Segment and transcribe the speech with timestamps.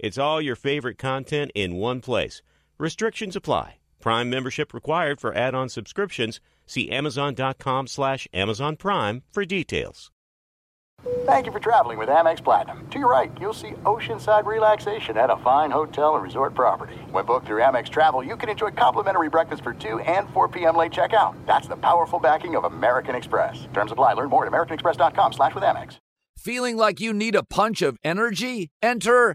[0.00, 2.40] It's all your favorite content in one place.
[2.78, 3.76] Restrictions apply.
[4.00, 6.40] Prime membership required for add-on subscriptions.
[6.66, 10.10] See Amazon.com slash Amazon Prime for details.
[11.24, 12.86] Thank you for traveling with Amex Platinum.
[12.90, 16.96] To your right, you'll see oceanside relaxation at a fine hotel and resort property.
[17.10, 20.76] When booked through Amex Travel, you can enjoy complimentary breakfast for 2 and 4 p.m.
[20.76, 21.34] late checkout.
[21.46, 23.66] That's the powerful backing of American Express.
[23.74, 24.14] Terms apply.
[24.14, 25.96] Learn more at americanexpress.com slash with Amex.
[26.38, 28.70] Feeling like you need a punch of energy?
[28.82, 29.34] Enter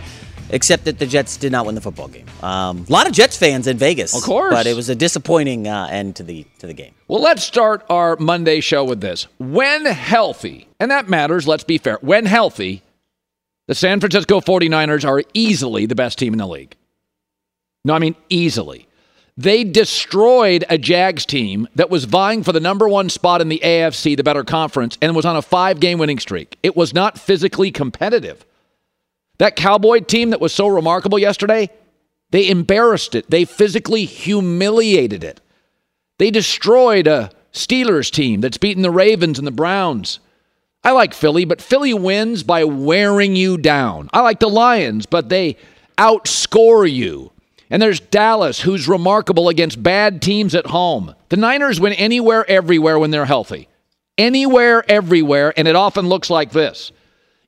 [0.50, 2.26] except that the Jets did not win the football game.
[2.44, 4.54] Um, a lot of Jets fans in Vegas, Of course.
[4.54, 6.94] but it was a disappointing uh, end to the to the game.
[7.08, 9.28] Well, let's start our Monday show with this.
[9.40, 12.82] When healthy, and that matters, let's be fair, when healthy,
[13.68, 16.76] the San Francisco 49ers are easily the best team in the league.
[17.84, 18.88] No, I mean easily.
[19.38, 23.60] They destroyed a Jags team that was vying for the number one spot in the
[23.64, 26.58] AFC, the better conference, and was on a five game winning streak.
[26.64, 28.46] It was not physically competitive.
[29.38, 31.70] That Cowboy team that was so remarkable yesterday,
[32.32, 33.30] they embarrassed it.
[33.30, 35.42] They physically humiliated it.
[36.18, 40.20] They destroyed a Steelers team that's beaten the Ravens and the Browns.
[40.84, 44.10] I like Philly, but Philly wins by wearing you down.
[44.14, 45.58] I like the Lions, but they
[45.98, 47.32] outscore you.
[47.70, 51.16] And there's Dallas, who's remarkable against bad teams at home.
[51.30, 53.68] The Niners win anywhere, everywhere when they're healthy.
[54.18, 56.92] Anywhere, everywhere, and it often looks like this.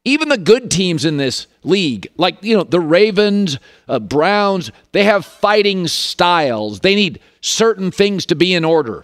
[0.07, 3.59] Even the good teams in this league, like, you know, the Ravens,
[3.90, 6.79] uh, Browns, they have fighting styles.
[6.79, 9.03] They need certain things to be in order.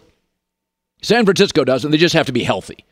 [1.01, 1.91] San Francisco doesn't.
[1.91, 2.85] They just have to be healthy.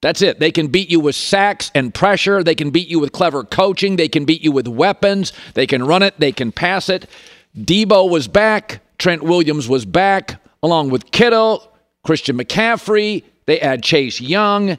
[0.00, 0.40] That's it.
[0.40, 2.42] They can beat you with sacks and pressure.
[2.42, 3.96] They can beat you with clever coaching.
[3.96, 5.34] They can beat you with weapons.
[5.52, 6.14] They can run it.
[6.18, 7.06] They can pass it.
[7.54, 8.80] Deebo was back.
[8.96, 11.70] Trent Williams was back, along with Kittle,
[12.02, 13.24] Christian McCaffrey.
[13.44, 14.78] They add Chase Young.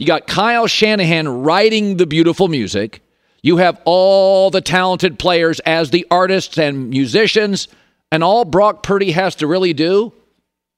[0.00, 3.02] You got Kyle Shanahan writing the beautiful music.
[3.42, 7.68] You have all the talented players as the artists and musicians.
[8.10, 10.14] And all Brock Purdy has to really do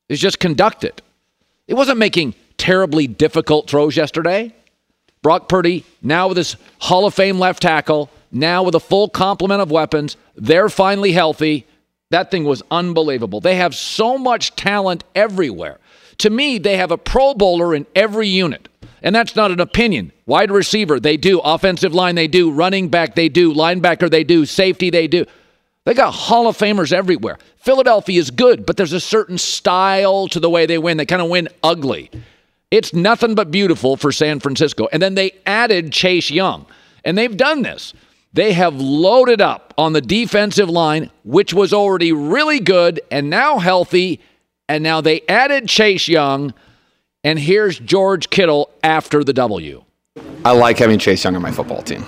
[0.08, 1.02] is just conduct it.
[1.68, 4.52] It wasn't making terribly difficult throws yesterday.
[5.22, 9.62] Brock Purdy, now with his Hall of Fame left tackle, now with a full complement
[9.62, 11.64] of weapons, they're finally healthy.
[12.10, 13.40] That thing was unbelievable.
[13.40, 15.78] They have so much talent everywhere.
[16.18, 18.68] To me, they have a Pro Bowler in every unit.
[19.02, 20.12] And that's not an opinion.
[20.26, 21.40] Wide receiver, they do.
[21.40, 22.50] Offensive line, they do.
[22.50, 23.52] Running back, they do.
[23.52, 24.46] Linebacker, they do.
[24.46, 25.24] Safety, they do.
[25.84, 27.38] They got Hall of Famers everywhere.
[27.56, 30.96] Philadelphia is good, but there's a certain style to the way they win.
[30.96, 32.10] They kind of win ugly.
[32.70, 34.88] It's nothing but beautiful for San Francisco.
[34.92, 36.66] And then they added Chase Young.
[37.04, 37.92] And they've done this.
[38.32, 43.58] They have loaded up on the defensive line, which was already really good and now
[43.58, 44.20] healthy.
[44.68, 46.54] And now they added Chase Young.
[47.24, 49.84] And here's George Kittle after the W.
[50.44, 52.04] I like having Chase Young on my football team.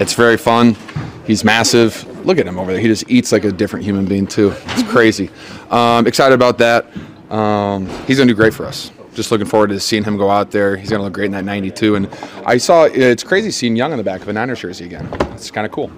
[0.00, 0.76] It's very fun.
[1.24, 2.04] He's massive.
[2.26, 2.80] Look at him over there.
[2.80, 4.52] He just eats like a different human being, too.
[4.66, 5.30] It's crazy.
[5.70, 6.86] Um, excited about that.
[7.30, 8.90] Um, he's going to do great for us.
[9.14, 10.76] Just looking forward to seeing him go out there.
[10.76, 11.94] He's going to look great in that 92.
[11.94, 12.08] And
[12.44, 15.08] I saw it's crazy seeing Young on the back of a Niners jersey again.
[15.32, 15.92] It's kind of cool.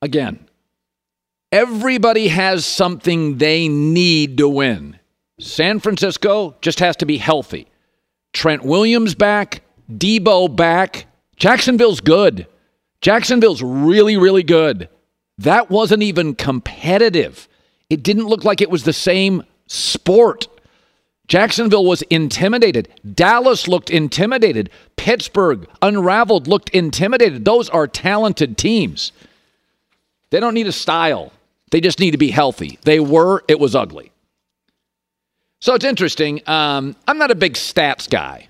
[0.00, 0.46] Again,
[1.50, 5.00] everybody has something they need to win.
[5.40, 7.66] San Francisco just has to be healthy.
[8.36, 11.06] Trent Williams back, Deebo back.
[11.36, 12.46] Jacksonville's good.
[13.00, 14.90] Jacksonville's really, really good.
[15.38, 17.48] That wasn't even competitive.
[17.88, 20.48] It didn't look like it was the same sport.
[21.28, 22.90] Jacksonville was intimidated.
[23.14, 24.68] Dallas looked intimidated.
[24.96, 27.46] Pittsburgh, unraveled, looked intimidated.
[27.46, 29.12] Those are talented teams.
[30.28, 31.32] They don't need a style,
[31.70, 32.78] they just need to be healthy.
[32.82, 34.12] They were, it was ugly.
[35.66, 36.40] So it's interesting.
[36.46, 38.46] Um, I'm not a big stats guy.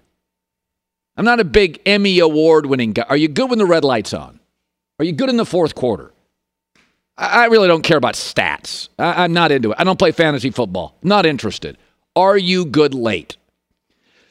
[1.16, 3.06] I'm not a big Emmy award winning guy.
[3.08, 4.38] Are you good when the red light's on?
[4.98, 6.12] Are you good in the fourth quarter?
[7.16, 8.90] I, I really don't care about stats.
[8.98, 9.76] I, I'm not into it.
[9.78, 10.94] I don't play fantasy football.
[11.02, 11.78] Not interested.
[12.14, 13.38] Are you good late?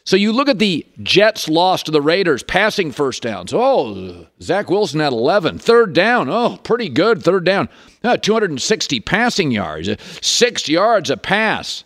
[0.03, 3.51] So you look at the Jets' loss to the Raiders, passing first downs.
[3.51, 5.57] Oh, Zach Wilson had 11.
[5.57, 6.29] Third down.
[6.29, 7.23] Oh, pretty good.
[7.23, 7.67] Third down.
[8.03, 11.83] Uh, 260 passing yards, uh, six yards a pass.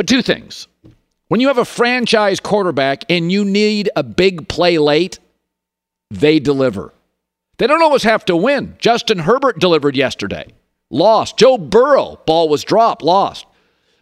[0.00, 0.66] But two things.
[1.28, 5.18] When you have a franchise quarterback and you need a big play late,
[6.10, 6.94] they deliver.
[7.58, 8.76] They don't always have to win.
[8.78, 10.46] Justin Herbert delivered yesterday,
[10.88, 11.36] lost.
[11.36, 13.44] Joe Burrow, ball was dropped, lost.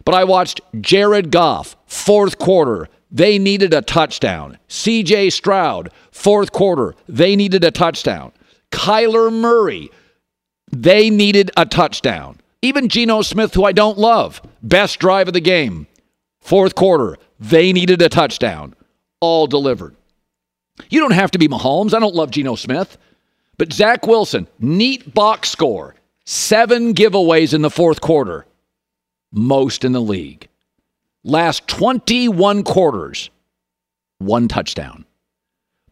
[0.05, 2.87] But I watched Jared Goff, fourth quarter.
[3.11, 4.57] They needed a touchdown.
[4.69, 6.95] CJ Stroud, fourth quarter.
[7.09, 8.31] They needed a touchdown.
[8.71, 9.89] Kyler Murray,
[10.71, 12.38] they needed a touchdown.
[12.61, 15.87] Even Geno Smith, who I don't love, best drive of the game.
[16.41, 18.75] Fourth quarter, they needed a touchdown.
[19.21, 19.95] All delivered.
[20.89, 21.93] You don't have to be Mahomes.
[21.93, 22.97] I don't love Geno Smith.
[23.57, 25.95] But Zach Wilson, neat box score,
[26.25, 28.45] seven giveaways in the fourth quarter,
[29.31, 30.47] most in the league.
[31.23, 33.29] Last 21 quarters,
[34.17, 35.05] one touchdown.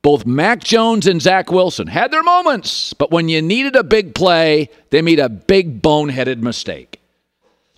[0.08, 4.16] Both Mac Jones and Zach Wilson had their moments, but when you needed a big
[4.16, 7.02] play, they made a big boneheaded mistake.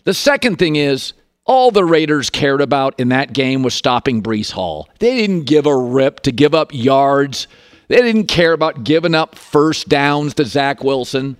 [0.03, 1.13] The second thing is,
[1.45, 4.87] all the Raiders cared about in that game was stopping Breece Hall.
[4.99, 7.47] They didn't give a rip to give up yards.
[7.87, 11.35] They didn't care about giving up first downs to Zach Wilson.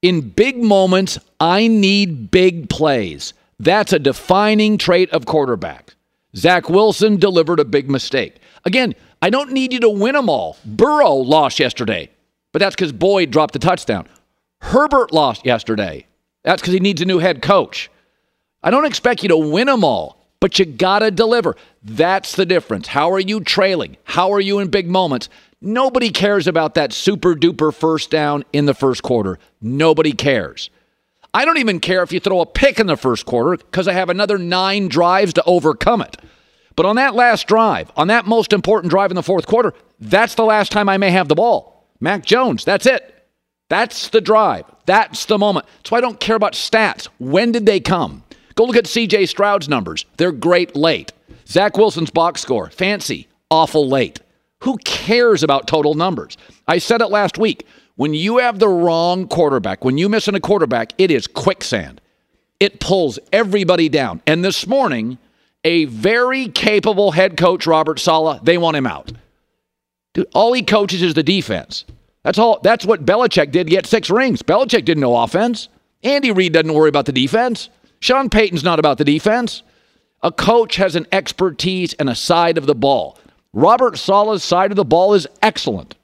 [0.00, 3.34] In big moments, I need big plays.
[3.58, 5.96] That's a defining trait of quarterback.
[6.36, 8.36] Zach Wilson delivered a big mistake.
[8.64, 10.56] Again, I don't need you to win them all.
[10.64, 12.10] Burrow lost yesterday,
[12.52, 14.08] but that's because Boyd dropped a touchdown.
[14.60, 16.06] Herbert lost yesterday.
[16.44, 17.90] That's because he needs a new head coach.
[18.62, 21.56] I don't expect you to win them all, but you got to deliver.
[21.82, 22.88] That's the difference.
[22.88, 23.96] How are you trailing?
[24.04, 25.28] How are you in big moments?
[25.60, 29.38] Nobody cares about that super duper first down in the first quarter.
[29.60, 30.70] Nobody cares.
[31.34, 33.92] I don't even care if you throw a pick in the first quarter because I
[33.92, 36.16] have another nine drives to overcome it.
[36.78, 40.36] But on that last drive, on that most important drive in the fourth quarter, that's
[40.36, 41.88] the last time I may have the ball.
[41.98, 43.26] Mac Jones, that's it.
[43.68, 44.64] That's the drive.
[44.86, 45.66] That's the moment.
[45.82, 47.08] So I don't care about stats.
[47.18, 48.22] When did they come?
[48.54, 50.04] Go look at CJ Stroud's numbers.
[50.18, 51.10] They're great late.
[51.48, 54.20] Zach Wilson's box score, fancy, awful late.
[54.60, 56.36] Who cares about total numbers?
[56.68, 57.66] I said it last week.
[57.96, 62.00] When you have the wrong quarterback, when you miss in a quarterback, it is quicksand.
[62.60, 64.22] It pulls everybody down.
[64.28, 65.18] And this morning,
[65.68, 69.12] a very capable head coach, Robert Saleh, they want him out.
[70.14, 71.84] Dude, all he coaches is the defense.
[72.24, 72.58] That's all.
[72.62, 74.42] That's what Belichick did get six rings.
[74.42, 75.68] Belichick didn't know offense.
[76.02, 77.68] Andy Reid doesn't worry about the defense.
[78.00, 79.62] Sean Payton's not about the defense.
[80.22, 83.18] A coach has an expertise and a side of the ball.
[83.52, 85.96] Robert Saleh's side of the ball is excellent.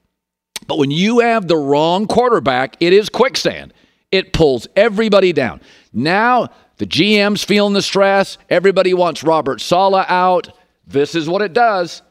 [0.66, 3.72] But when you have the wrong quarterback, it is quicksand.
[4.12, 5.62] It pulls everybody down.
[5.94, 8.38] Now the GM's feeling the stress.
[8.50, 10.48] Everybody wants Robert Saleh out.
[10.86, 12.02] This is what it does.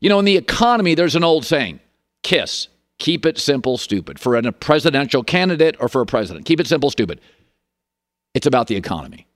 [0.00, 1.80] You know, in the economy, there's an old saying
[2.22, 4.18] KISS, keep it simple, stupid.
[4.18, 7.20] For a presidential candidate or for a president, keep it simple, stupid.
[8.34, 9.26] It's about the economy.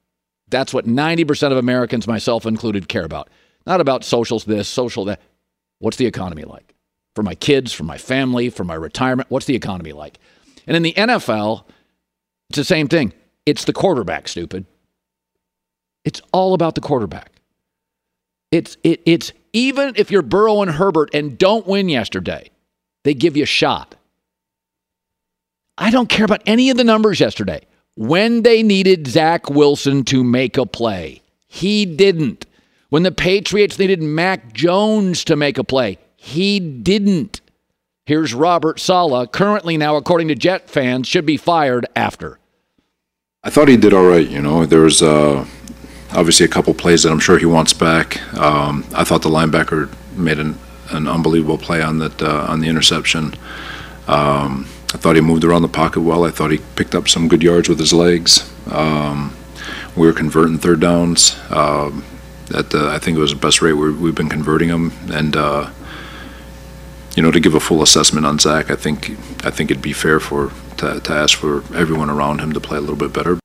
[0.49, 3.29] That's what 90% of Americans, myself included, care about.
[3.67, 5.21] Not about socials this, social that.
[5.79, 6.75] What's the economy like?
[7.15, 10.19] For my kids, for my family, for my retirement, what's the economy like?
[10.67, 11.65] And in the NFL,
[12.51, 13.13] it's the same thing.
[13.47, 14.67] It's the quarterback, stupid.
[16.05, 17.33] It's all about the quarterback.
[18.51, 22.51] It's it, it's even if you're Burrow and Herbert and don't win yesterday,
[23.05, 23.95] they give you a shot.
[25.79, 27.63] I don't care about any of the numbers yesterday.
[27.97, 32.47] When they needed Zach Wilson to make a play, he didn't.
[32.91, 37.41] When the Patriots needed Mac Jones to make a play, he didn't.
[38.05, 42.39] Here's Robert Saleh, currently now, according to Jet fans, should be fired after.
[43.45, 44.29] I thought he did all right.
[44.29, 45.45] You know, there was uh,
[46.13, 48.23] obviously a couple plays that I'm sure he wants back.
[48.39, 50.57] Um, I thought the linebacker made an,
[50.91, 53.35] an unbelievable play on that uh, on the interception.
[54.07, 56.25] Um, I thought he moved around the pocket well.
[56.25, 58.49] I thought he picked up some good yards with his legs.
[58.71, 59.35] Um,
[59.97, 61.37] we were converting third downs.
[61.51, 62.05] Um,
[62.55, 65.69] at I think it was the best rate we have been converting them, and uh,
[67.17, 69.11] you know, to give a full assessment on Zach, I think
[69.45, 72.77] I think it'd be fair for to, to ask for everyone around him to play
[72.77, 73.39] a little bit better.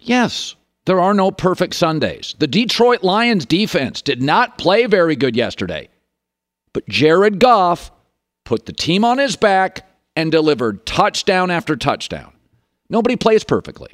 [0.00, 0.56] Yes,
[0.86, 2.34] there are no perfect Sundays.
[2.38, 5.88] The Detroit Lions defense did not play very good yesterday,
[6.72, 7.92] but Jared Goff
[8.44, 12.32] put the team on his back and delivered touchdown after touchdown.
[12.88, 13.92] Nobody plays perfectly.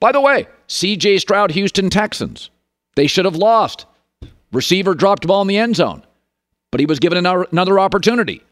[0.00, 2.50] By the way, CJ Stroud, Houston Texans,
[2.96, 3.84] they should have lost.
[4.52, 6.02] Receiver dropped the ball in the end zone,
[6.70, 8.42] but he was given another opportunity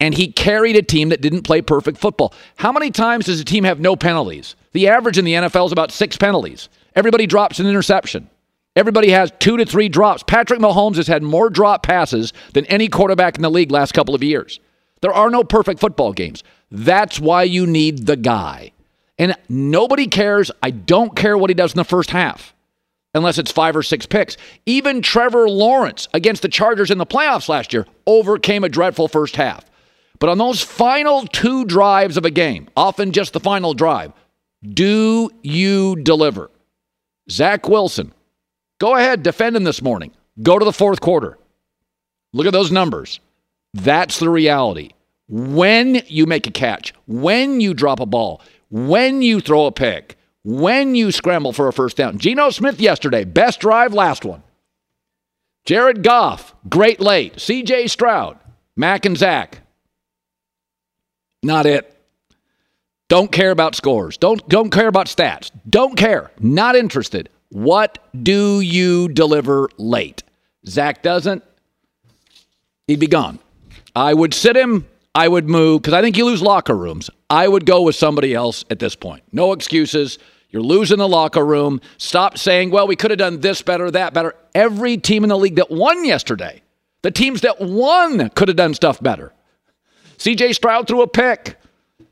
[0.00, 2.34] and he carried a team that didn't play perfect football.
[2.56, 4.56] How many times does a team have no penalties?
[4.72, 6.68] The average in the NFL is about six penalties.
[6.94, 8.28] Everybody drops an interception.
[8.74, 10.22] Everybody has two to three drops.
[10.22, 14.14] Patrick Mahomes has had more drop passes than any quarterback in the league last couple
[14.14, 14.60] of years.
[15.02, 16.42] There are no perfect football games.
[16.70, 18.72] That's why you need the guy.
[19.18, 20.50] And nobody cares.
[20.62, 22.54] I don't care what he does in the first half,
[23.14, 24.38] unless it's five or six picks.
[24.64, 29.36] Even Trevor Lawrence against the Chargers in the playoffs last year overcame a dreadful first
[29.36, 29.64] half.
[30.22, 34.12] But on those final two drives of a game, often just the final drive,
[34.62, 36.48] do you deliver?
[37.28, 38.14] Zach Wilson,
[38.78, 40.12] go ahead, defend him this morning.
[40.40, 41.38] Go to the fourth quarter.
[42.32, 43.18] Look at those numbers.
[43.74, 44.90] That's the reality.
[45.26, 50.16] When you make a catch, when you drop a ball, when you throw a pick,
[50.44, 52.18] when you scramble for a first down.
[52.18, 54.44] Geno Smith yesterday, best drive, last one.
[55.64, 57.38] Jared Goff, great late.
[57.38, 58.38] CJ Stroud,
[58.76, 59.61] Mac and Zach,
[61.42, 61.88] not it.
[63.08, 64.16] Don't care about scores.
[64.16, 65.50] Don't don't care about stats.
[65.68, 66.30] Don't care.
[66.40, 67.28] Not interested.
[67.50, 70.22] What do you deliver late?
[70.66, 71.44] Zach doesn't.
[72.86, 73.38] He'd be gone.
[73.94, 74.86] I would sit him.
[75.14, 77.10] I would move because I think you lose locker rooms.
[77.28, 79.22] I would go with somebody else at this point.
[79.30, 80.18] No excuses.
[80.48, 81.80] You're losing the locker room.
[81.98, 84.34] Stop saying, well, we could have done this better, that better.
[84.54, 86.62] Every team in the league that won yesterday,
[87.02, 89.32] the teams that won could have done stuff better.
[90.22, 91.56] CJ Stroud threw a pick.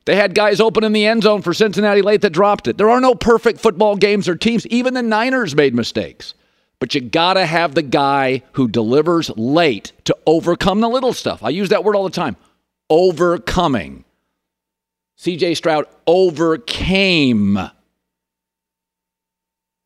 [0.05, 2.77] They had guys open in the end zone for Cincinnati late that dropped it.
[2.77, 4.67] There are no perfect football games or teams.
[4.67, 6.35] Even the Niners made mistakes.
[6.81, 11.45] But you got to have the guy who delivers late to overcome the little stuff.
[11.45, 12.37] I use that word all the time
[12.89, 14.05] overcoming.
[15.17, 17.61] CJ Stroud overcame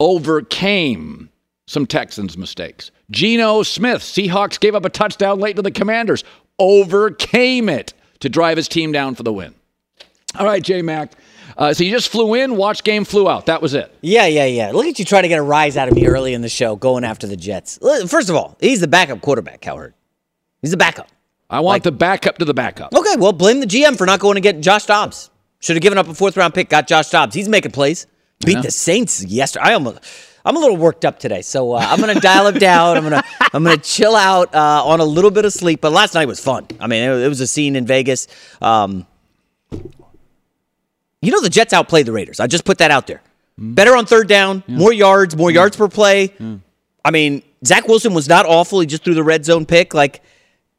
[0.00, 1.28] overcame
[1.66, 2.90] some Texans mistakes.
[3.10, 6.24] Geno Smith, Seahawks gave up a touchdown late to the Commanders,
[6.58, 7.92] overcame it
[8.24, 9.54] to drive his team down for the win.
[10.38, 11.12] All right, J Mac.
[11.56, 13.46] Uh, so you just flew in, watched game, flew out.
[13.46, 13.94] That was it.
[14.00, 14.72] Yeah, yeah, yeah.
[14.72, 16.74] Look at you trying to get a rise out of me early in the show,
[16.74, 17.78] going after the Jets.
[18.08, 19.94] First of all, he's the backup quarterback, Cowherd.
[20.62, 21.08] He's the backup.
[21.50, 22.94] I want like, the backup to the backup.
[22.94, 25.30] Okay, well, blame the GM for not going to get Josh Dobbs.
[25.60, 27.34] Should have given up a fourth round pick, got Josh Dobbs.
[27.34, 28.06] He's making plays.
[28.44, 28.62] Beat yeah.
[28.62, 29.66] the Saints yesterday.
[29.66, 30.00] I almost.
[30.44, 32.96] I'm a little worked up today, so uh, I'm gonna dial it down.
[32.96, 33.22] I'm gonna
[33.52, 35.80] I'm gonna chill out uh, on a little bit of sleep.
[35.80, 36.66] But last night was fun.
[36.78, 38.28] I mean, it, it was a scene in Vegas.
[38.60, 39.06] Um,
[41.22, 42.40] you know, the Jets outplayed the Raiders.
[42.40, 43.22] I just put that out there.
[43.58, 43.74] Mm.
[43.74, 44.76] Better on third down, yeah.
[44.76, 45.60] more yards, more yeah.
[45.60, 46.34] yards per play.
[46.38, 46.56] Yeah.
[47.04, 48.80] I mean, Zach Wilson was not awful.
[48.80, 49.94] He just threw the red zone pick.
[49.94, 50.22] Like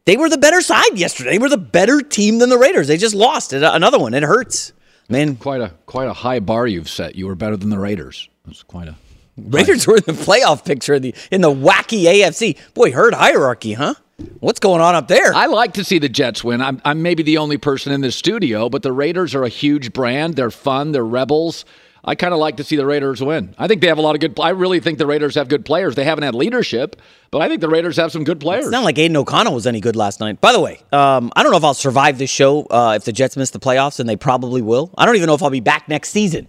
[0.06, 1.32] they were the better side yesterday.
[1.32, 2.88] They were the better team than the Raiders.
[2.88, 4.14] They just lost another one.
[4.14, 4.74] It hurts.
[5.10, 7.16] Man, quite a quite a high bar you've set.
[7.16, 8.30] You were better than the Raiders.
[8.46, 8.96] That's quite a
[9.38, 12.58] Raiders were in the playoff picture in the in the wacky AFC.
[12.74, 13.96] Boy, herd hierarchy, huh?
[14.40, 15.34] What's going on up there?
[15.34, 16.62] I like to see the Jets win.
[16.62, 19.92] I'm, I'm maybe the only person in this studio, but the Raiders are a huge
[19.92, 20.36] brand.
[20.36, 20.94] They're fun.
[20.94, 21.66] They're rebels.
[22.08, 23.56] I kind of like to see the Raiders win.
[23.58, 24.40] I think they have a lot of good.
[24.40, 25.96] I really think the Raiders have good players.
[25.96, 27.02] They haven't had leadership,
[27.32, 28.66] but I think the Raiders have some good players.
[28.66, 30.40] It's not like Aidan O'Connell was any good last night.
[30.40, 33.12] By the way, um, I don't know if I'll survive this show uh, if the
[33.12, 34.94] Jets miss the playoffs, and they probably will.
[34.98, 36.48] I don't even know if I'll be back next season.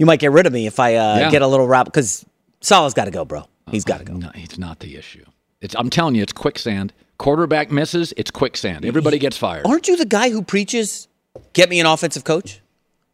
[0.00, 1.30] You might get rid of me if I uh, yeah.
[1.30, 2.24] get a little rap because
[2.62, 3.44] Saleh's got to go, bro.
[3.70, 4.14] He's got to go.
[4.14, 5.26] No, it's not the issue.
[5.60, 6.94] It's, I'm telling you, it's quicksand.
[7.18, 8.86] Quarterback misses, it's quicksand.
[8.86, 9.66] Everybody gets fired.
[9.66, 11.06] Aren't you the guy who preaches,
[11.52, 12.62] get me an offensive coach?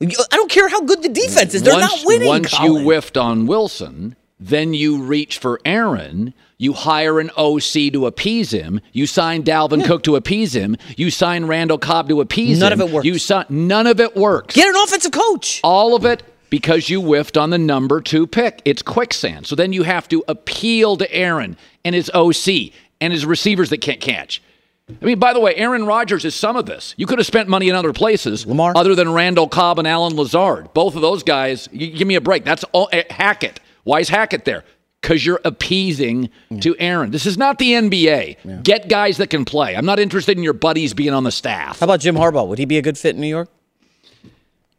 [0.00, 1.64] I don't care how good the defense is.
[1.64, 2.28] They're once, not winning.
[2.28, 2.72] Once Colin.
[2.72, 6.34] you whiffed on Wilson, Then you reach for Aaron.
[6.56, 8.80] You hire an OC to appease him.
[8.92, 10.76] You sign Dalvin Cook to appease him.
[10.96, 12.80] You sign Randall Cobb to appease None him.
[12.80, 13.06] of it works.
[13.06, 14.54] You sign, none of it works.
[14.54, 15.60] Get an offensive coach.
[15.64, 16.22] All of it
[16.56, 18.62] because you whiffed on the number two pick.
[18.64, 19.46] It's quicksand.
[19.46, 23.82] So then you have to appeal to Aaron and his OC and his receivers that
[23.82, 24.42] can't catch.
[24.88, 26.94] I mean, by the way, Aaron Rodgers is some of this.
[26.96, 28.72] You could have spent money in other places, Lamar?
[28.74, 30.72] other than Randall Cobb and Allen Lazard.
[30.72, 31.68] Both of those guys.
[31.72, 32.44] You, give me a break.
[32.44, 32.88] That's all.
[32.92, 33.60] eh, Hackett.
[33.84, 34.64] Why is Hackett there?
[35.02, 37.10] Because you're appeasing to Aaron.
[37.10, 38.62] This is not the NBA.
[38.62, 39.76] Get guys that can play.
[39.76, 41.80] I'm not interested in your buddies being on the staff.
[41.80, 42.48] How about Jim Harbaugh?
[42.48, 43.48] Would he be a good fit in New York?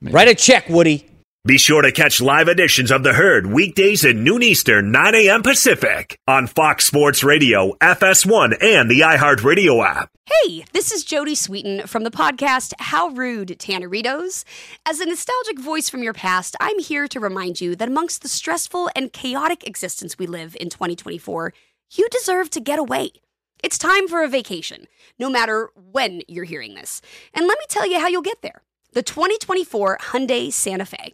[0.02, 1.06] Write a check, Woody.
[1.48, 5.44] Be sure to catch live editions of The Herd weekdays at noon Eastern, 9 a.m.
[5.44, 10.10] Pacific on Fox Sports Radio, FS1, and the iHeartRadio app.
[10.26, 14.44] Hey, this is Jodie Sweetin from the podcast How Rude Tanneritos.
[14.86, 18.28] As a nostalgic voice from your past, I'm here to remind you that amongst the
[18.28, 21.54] stressful and chaotic existence we live in 2024,
[21.92, 23.12] you deserve to get away.
[23.64, 24.86] It's time for a vacation,
[25.18, 27.02] no matter when you're hearing this.
[27.34, 28.64] And let me tell you how you'll get there.
[28.92, 31.14] The 2024 Hyundai Santa Fe.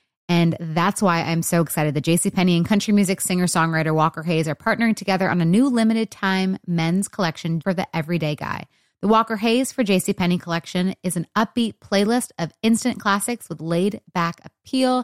[0.31, 4.47] And that's why I'm so excited that JCPenney and country music singer songwriter Walker Hayes
[4.47, 8.63] are partnering together on a new limited time men's collection for the everyday guy.
[9.01, 13.99] The Walker Hayes for JCPenney collection is an upbeat playlist of instant classics with laid
[14.13, 15.03] back appeal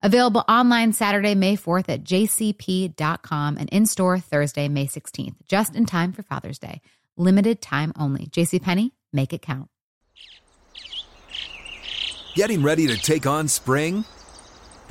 [0.00, 5.86] Available online Saturday, May 4th at jcp.com and in store Thursday, May 16th, just in
[5.86, 6.82] time for Father's Day.
[7.16, 8.26] Limited time only.
[8.26, 9.68] JCPenney, make it count.
[12.34, 14.04] Getting ready to take on spring?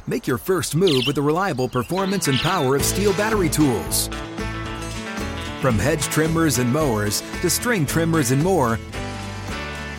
[0.07, 4.09] Make your first move with the reliable performance and power of STIHL battery tools.
[5.61, 8.77] From hedge trimmers and mowers to string trimmers and more,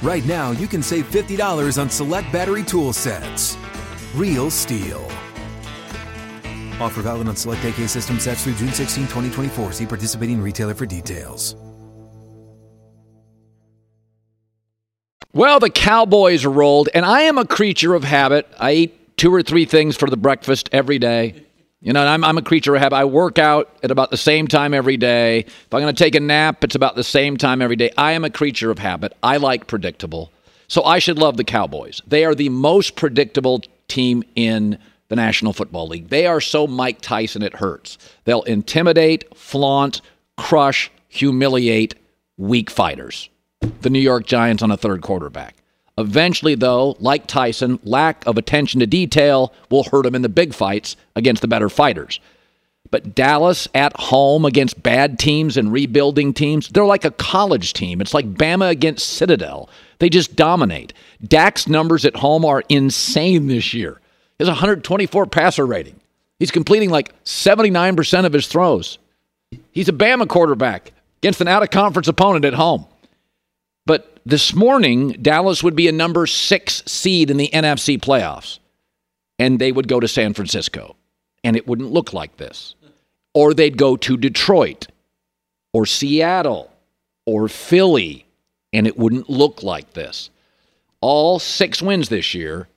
[0.02, 3.56] right now you can save $50 on select battery tool sets.
[4.18, 5.00] Real STIHL.
[6.80, 9.70] Offer valid on select AK system sets through June 16, 2024.
[9.70, 11.54] See participating retailer for details.
[15.32, 18.48] Well, the Cowboys rolled, and I am a creature of habit.
[18.58, 21.44] I eat two or three things for the breakfast every day.
[21.80, 22.96] You know, I'm, I'm a creature of habit.
[22.96, 25.44] I work out at about the same time every day.
[25.44, 27.92] If I'm going to take a nap, it's about the same time every day.
[27.96, 29.12] I am a creature of habit.
[29.22, 30.32] I like predictable.
[30.66, 32.02] So I should love the Cowboys.
[32.04, 36.08] They are the most predictable team in the National Football League.
[36.08, 37.98] They are so Mike Tyson, it hurts.
[38.24, 40.00] They'll intimidate, flaunt,
[40.36, 41.94] crush, humiliate
[42.36, 43.30] weak fighters
[43.80, 45.56] the New York Giants on a third quarterback.
[45.96, 50.54] Eventually, though, like Tyson, lack of attention to detail will hurt him in the big
[50.54, 52.20] fights against the better fighters.
[52.90, 58.00] But Dallas at home against bad teams and rebuilding teams, they're like a college team.
[58.00, 59.68] It's like Bama against Citadel.
[59.98, 60.92] They just dominate.
[61.22, 64.00] Dak's numbers at home are insane this year.
[64.38, 65.98] Has 124 passer rating.
[66.38, 68.98] He's completing like 79% of his throws.
[69.72, 72.86] He's a Bama quarterback against an out of conference opponent at home.
[73.86, 78.58] But this morning, Dallas would be a number six seed in the NFC playoffs,
[79.38, 80.94] and they would go to San Francisco,
[81.42, 82.74] and it wouldn't look like this.
[83.34, 84.88] Or they'd go to Detroit,
[85.72, 86.70] or Seattle,
[87.26, 88.26] or Philly,
[88.72, 90.30] and it wouldn't look like this.
[91.00, 92.68] All six wins this year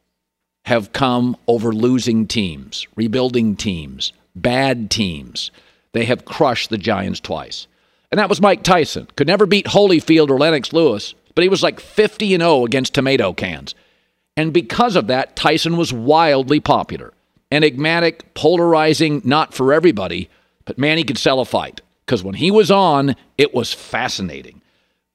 [0.66, 5.52] have come over losing teams, rebuilding teams, bad teams.
[5.94, 7.68] They have crushed the Giants twice.
[8.12, 9.08] And that was Mike Tyson.
[9.16, 12.94] Could never beat Holyfield or Lennox Lewis, but he was like 50 and 0 against
[12.94, 13.74] tomato cans.
[14.38, 17.14] And because of that, Tyson was wildly popular.
[17.52, 20.30] Enigmatic, polarizing, not for everybody,
[20.66, 21.82] but man, he could sell a fight.
[22.06, 24.61] Because when he was on, it was fascinating.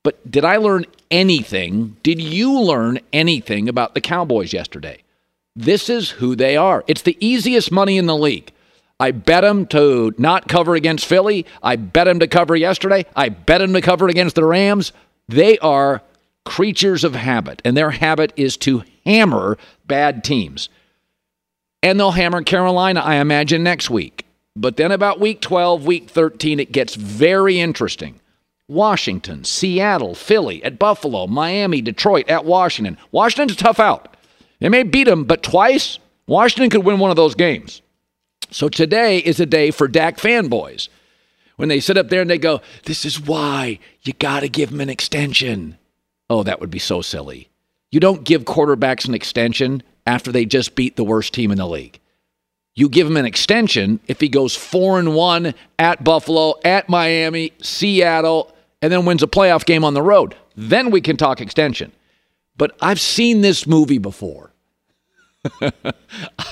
[0.06, 1.96] But did I learn anything?
[2.04, 4.98] Did you learn anything about the Cowboys yesterday?
[5.56, 6.84] This is who they are.
[6.86, 8.52] It's the easiest money in the league.
[9.00, 11.44] I bet them to not cover against Philly.
[11.60, 13.04] I bet them to cover yesterday.
[13.16, 14.92] I bet them to cover against the Rams.
[15.26, 16.02] They are
[16.44, 20.68] creatures of habit, and their habit is to hammer bad teams.
[21.82, 24.24] And they'll hammer Carolina, I imagine, next week.
[24.54, 28.20] But then about week 12, week 13, it gets very interesting.
[28.68, 32.98] Washington, Seattle, Philly, at Buffalo, Miami, Detroit, at Washington.
[33.12, 34.16] Washington's tough out.
[34.60, 37.82] They may beat them, but twice, Washington could win one of those games.
[38.50, 40.88] So today is a day for Dak fanboys.
[41.56, 44.70] When they sit up there and they go, This is why you got to give
[44.70, 45.78] him an extension.
[46.28, 47.48] Oh, that would be so silly.
[47.90, 51.66] You don't give quarterbacks an extension after they just beat the worst team in the
[51.66, 52.00] league.
[52.74, 57.52] You give him an extension if he goes 4 and 1 at Buffalo, at Miami,
[57.62, 58.52] Seattle,
[58.82, 60.36] and then wins a playoff game on the road.
[60.56, 61.92] Then we can talk extension.
[62.56, 64.52] But I've seen this movie before.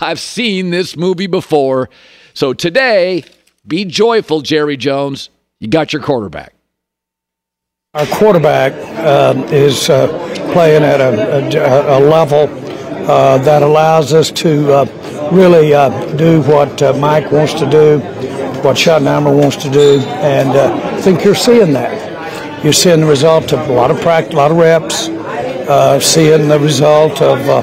[0.00, 1.88] I've seen this movie before.
[2.34, 3.24] So today,
[3.66, 5.30] be joyful, Jerry Jones.
[5.60, 6.54] You got your quarterback.
[7.94, 10.08] Our quarterback uh, is uh,
[10.52, 12.48] playing at a, a, a level
[13.08, 18.00] uh, that allows us to uh, really uh, do what uh, Mike wants to do,
[18.62, 22.13] what Schottenheimer wants to do, and I think you're seeing that.
[22.64, 26.48] You're seeing the result of a lot of practice, a lot of reps, uh, seeing
[26.48, 27.60] the result of uh,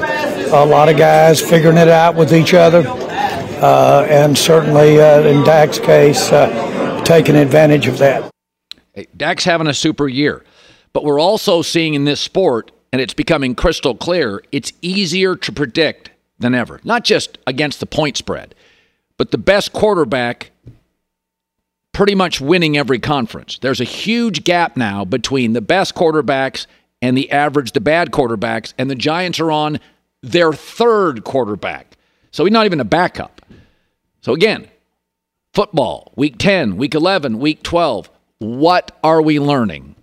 [0.52, 5.80] a lot of guys figuring it out with each other, uh, and certainly in Dak's
[5.80, 6.28] case,
[7.04, 8.30] taking advantage of that.
[8.92, 10.44] Hey, Dak's having a super year,
[10.92, 15.50] but we're also seeing in this sport, and it's becoming crystal clear, it's easier to
[15.50, 16.80] predict than ever.
[16.84, 18.54] Not just against the point spread,
[19.16, 20.51] but the best quarterback
[21.92, 23.58] pretty much winning every conference.
[23.58, 26.66] There's a huge gap now between the best quarterbacks
[27.00, 29.80] and the average, the bad quarterbacks, and the Giants are on
[30.22, 31.96] their third quarterback.
[32.30, 33.42] So he's not even a backup.
[34.20, 34.68] So again,
[35.52, 38.08] football, week 10, week 11, week 12.
[38.38, 39.96] What are we learning?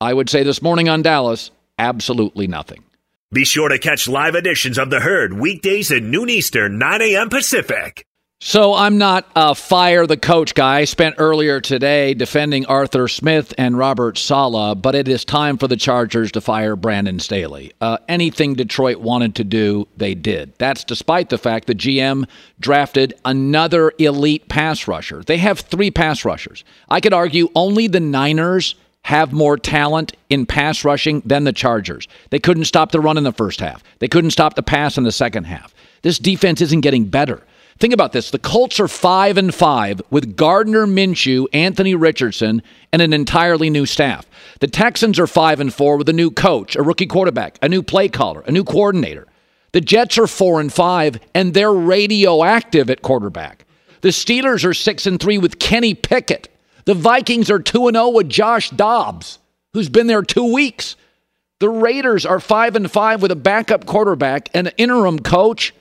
[0.00, 2.84] I would say this morning on Dallas, absolutely nothing.
[3.32, 7.28] Be sure to catch live editions of The Herd weekdays at noon Eastern, 9 a.m.
[7.30, 8.04] Pacific.
[8.44, 10.78] So I'm not a fire the coach guy.
[10.78, 15.68] I spent earlier today defending Arthur Smith and Robert Saleh, but it is time for
[15.68, 17.72] the Chargers to fire Brandon Staley.
[17.80, 20.54] Uh, anything Detroit wanted to do, they did.
[20.58, 22.26] That's despite the fact the GM
[22.58, 25.22] drafted another elite pass rusher.
[25.22, 26.64] They have three pass rushers.
[26.88, 28.74] I could argue only the Niners
[29.04, 32.08] have more talent in pass rushing than the Chargers.
[32.30, 33.84] They couldn't stop the run in the first half.
[34.00, 35.72] They couldn't stop the pass in the second half.
[36.02, 37.44] This defense isn't getting better.
[37.82, 38.30] Think about this.
[38.30, 43.86] The Colts are 5 and 5 with Gardner Minshew, Anthony Richardson, and an entirely new
[43.86, 44.24] staff.
[44.60, 47.82] The Texans are 5 and 4 with a new coach, a rookie quarterback, a new
[47.82, 49.26] play caller, a new coordinator.
[49.72, 53.64] The Jets are 4 and 5 and they're radioactive at quarterback.
[54.02, 56.56] The Steelers are 6 and 3 with Kenny Pickett.
[56.84, 59.40] The Vikings are 2 and 0 with Josh Dobbs,
[59.72, 60.94] who's been there 2 weeks.
[61.58, 65.74] The Raiders are 5 and 5 with a backup quarterback, an interim coach,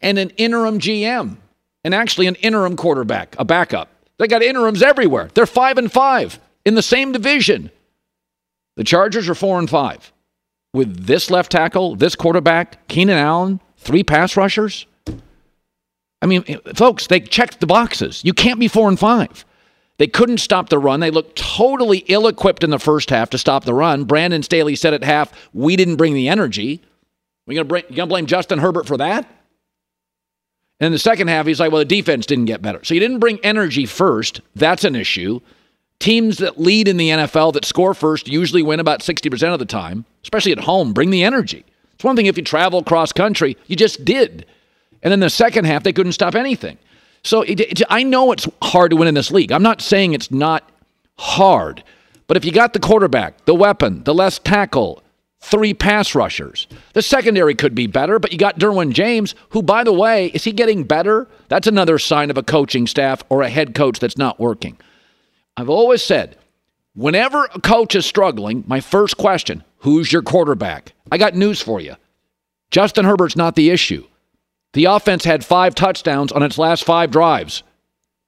[0.00, 1.36] and an interim GM,
[1.84, 3.88] and actually an interim quarterback, a backup.
[4.18, 5.28] They got interims everywhere.
[5.34, 7.70] They're five and five in the same division.
[8.76, 10.12] The Chargers are four and five.
[10.72, 14.86] With this left tackle, this quarterback, Keenan Allen, three pass rushers.
[16.22, 16.42] I mean,
[16.74, 18.22] folks, they checked the boxes.
[18.24, 19.44] You can't be four and five.
[19.98, 21.00] They couldn't stop the run.
[21.00, 24.04] They looked totally ill equipped in the first half to stop the run.
[24.04, 26.82] Brandon Staley said at half, We didn't bring the energy.
[27.46, 29.30] We gonna, you gonna blame Justin Herbert for that?
[30.78, 32.84] And in the second half, he's like, well, the defense didn't get better.
[32.84, 34.40] So you didn't bring energy first.
[34.54, 35.40] That's an issue.
[35.98, 39.64] Teams that lead in the NFL that score first usually win about 60% of the
[39.64, 40.92] time, especially at home.
[40.92, 41.64] Bring the energy.
[41.94, 44.44] It's one thing if you travel cross country, you just did.
[45.02, 46.76] And in the second half, they couldn't stop anything.
[47.22, 49.50] So it, it, I know it's hard to win in this league.
[49.50, 50.70] I'm not saying it's not
[51.18, 51.82] hard.
[52.26, 55.02] But if you got the quarterback, the weapon, the less tackle,
[55.40, 56.66] three pass rushers.
[56.94, 60.44] The secondary could be better, but you got Derwin James, who, by the way, is
[60.44, 61.28] he getting better?
[61.48, 64.78] That's another sign of a coaching staff or a head coach that's not working.
[65.56, 66.36] I've always said,
[66.94, 70.94] whenever a coach is struggling, my first question, who's your quarterback?
[71.12, 71.96] I got news for you.
[72.70, 74.06] Justin Herbert's not the issue.
[74.72, 77.62] The offense had five touchdowns on its last five drives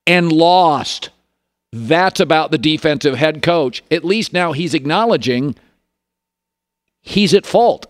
[0.07, 1.11] and lost.
[1.73, 3.83] That's about the defensive head coach.
[3.90, 5.57] At least now he's acknowledging–
[7.09, 7.87] he's at fault.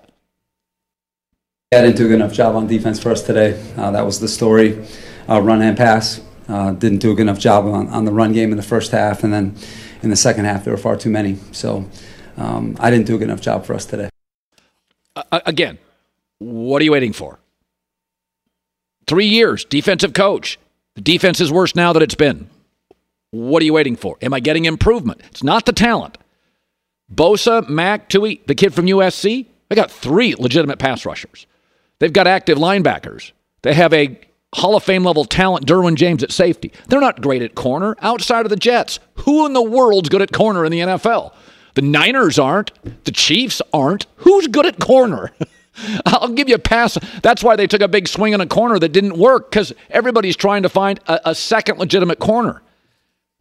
[1.72, 3.62] I didn't do a good enough job on defense for us today.
[3.76, 4.86] Uh, that was the story.
[5.28, 6.20] Uh, run and pass.
[6.48, 8.90] Uh, didn't do a good enough job on, on, the run game in the first
[8.90, 9.54] half, and then
[10.02, 11.36] in the second half there were far too many.
[11.52, 11.84] So
[12.38, 14.08] um, I didn't do a good enough job for us today.
[15.30, 15.78] again,
[16.38, 17.38] what are you waiting for?
[19.06, 20.58] Three years, defensive coach.
[20.94, 22.48] The defense is worse now than it's been.
[23.30, 24.16] What are you waiting for?
[24.22, 25.20] Am I getting improvement?
[25.26, 26.16] It's not the talent.
[27.12, 31.46] Bosa, Mack, Tui, the kid from USC, they got three legitimate pass rushers.
[31.98, 33.32] They've got active linebackers.
[33.62, 34.18] They have a
[34.54, 36.72] Hall of Fame level talent, Derwin James at safety.
[36.88, 38.98] They're not great at corner outside of the Jets.
[39.16, 41.34] Who in the world's good at corner in the NFL?
[41.74, 42.72] The Niners aren't.
[43.04, 44.06] The Chiefs aren't.
[44.16, 45.32] Who's good at corner?
[46.06, 46.98] I'll give you a pass.
[47.22, 50.36] That's why they took a big swing on a corner that didn't work because everybody's
[50.36, 52.62] trying to find a, a, second legitimate corner.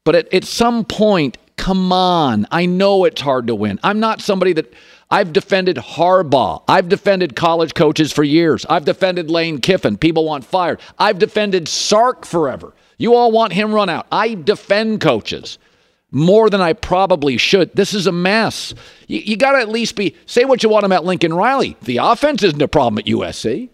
[0.04, 2.48] But at, at some point, come on.
[2.50, 3.78] I know it's hard to win.
[3.84, 4.74] I'm not somebody that
[5.12, 6.64] I've defended Harbaugh.
[6.66, 8.66] I've defended college coaches for years.
[8.70, 9.98] I've defended Lane Kiffin.
[9.98, 10.80] People want fired.
[10.98, 12.74] I've defended Sark forever.
[12.98, 14.08] You all want him run out.
[14.14, 15.60] I defend coaches
[16.10, 17.76] more than I probably should.
[17.76, 18.74] This is a mess.
[19.08, 21.76] You, you got to at least be, say what you want about Lincoln Riley.
[21.82, 23.68] The offense isn't a problem at USC.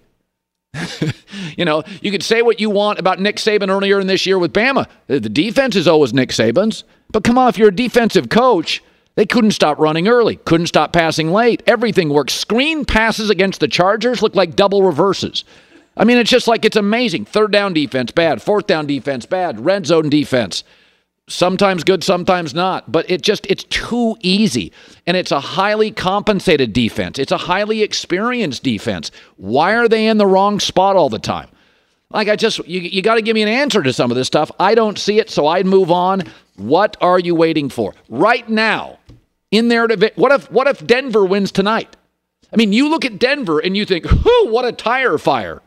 [1.57, 4.39] you know, you could say what you want about Nick Saban earlier in this year
[4.39, 4.87] with Bama.
[5.07, 6.83] The defense is always Nick Saban's.
[7.11, 8.83] But come on, if you're a defensive coach,
[9.15, 11.61] they couldn't stop running early, couldn't stop passing late.
[11.67, 12.33] Everything works.
[12.33, 15.43] Screen passes against the Chargers look like double reverses.
[15.95, 17.25] I mean, it's just like it's amazing.
[17.25, 18.41] Third down defense, bad.
[18.41, 19.63] Fourth down defense, bad.
[19.63, 20.63] Red zone defense,
[21.27, 22.91] sometimes good, sometimes not.
[22.91, 24.71] But it just, it's too easy.
[25.05, 29.11] And it's a highly compensated defense, it's a highly experienced defense.
[29.37, 31.49] Why are they in the wrong spot all the time?
[32.09, 34.27] Like, I just, you, you got to give me an answer to some of this
[34.27, 34.51] stuff.
[34.59, 36.21] I don't see it, so I'd move on.
[36.57, 37.95] What are you waiting for?
[38.07, 38.99] Right now,
[39.49, 41.95] in there to what if what if Denver wins tonight?
[42.51, 45.61] I mean, you look at Denver and you think, "Whoo, what a tire fire."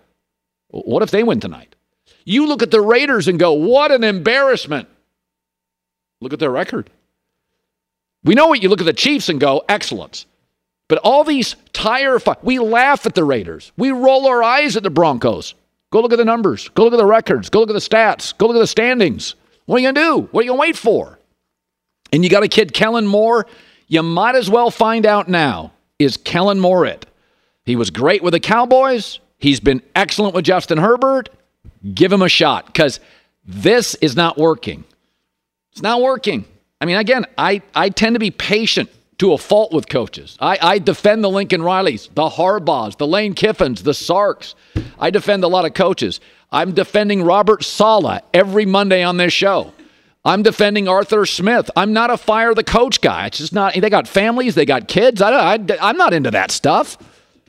[0.69, 1.75] What if they win tonight?
[2.25, 4.89] You look at the Raiders and go, "What an embarrassment."
[6.21, 6.91] Look at their record.
[8.25, 10.27] We know what you look at the Chiefs and go, "Excellence."
[10.89, 13.73] But all these tire fire, we laugh at the Raiders.
[13.77, 15.55] We roll our eyes at the Broncos.
[15.91, 16.69] Go look at the numbers.
[16.71, 17.49] Go look at the records.
[17.49, 18.37] Go look at the stats.
[18.37, 19.35] Go look at the standings.
[19.67, 20.29] What are you going to do?
[20.31, 21.19] What are you going to wait for?
[22.13, 23.47] And you got a kid, Kellen Moore,
[23.89, 27.07] you might as well find out now is Kellen Moore it?
[27.65, 29.19] He was great with the Cowboys.
[29.39, 31.31] He's been excellent with Justin Herbert.
[31.95, 33.01] Give him a shot because
[33.45, 34.85] this is not working.
[35.77, 36.47] It's not working.
[36.81, 40.39] I mean, again, I, I tend to be patient to a fault with coaches.
[40.41, 44.55] I, I defend the Lincoln Rileys, the Harbaughs, the Lane Kiffins, the Sarks.
[44.99, 46.19] I defend a lot of coaches.
[46.51, 49.75] I'm defending Robert Saleh every Monday on this show.
[50.25, 51.71] I'm defending Arthur Smith.
[51.77, 53.27] I'm not a fire the coach guy.
[53.27, 53.75] It's just not.
[53.75, 54.55] They got families.
[54.55, 55.21] They got kids.
[55.21, 56.97] I, I, I'm not into that stuff.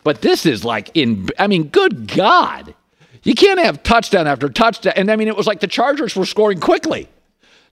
[0.03, 1.29] But this is like in.
[1.39, 2.75] I mean, good God,
[3.23, 4.91] you can't have touchdown after touchdown.
[4.97, 7.07] And I mean, it was like the Chargers were scoring quickly.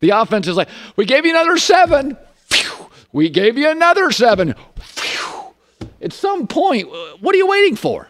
[0.05, 2.15] The offense is like, we gave you another seven.
[2.35, 2.91] Phew.
[3.11, 4.53] We gave you another seven.
[4.75, 5.55] Phew.
[5.99, 6.87] At some point,
[7.21, 8.07] what are you waiting for?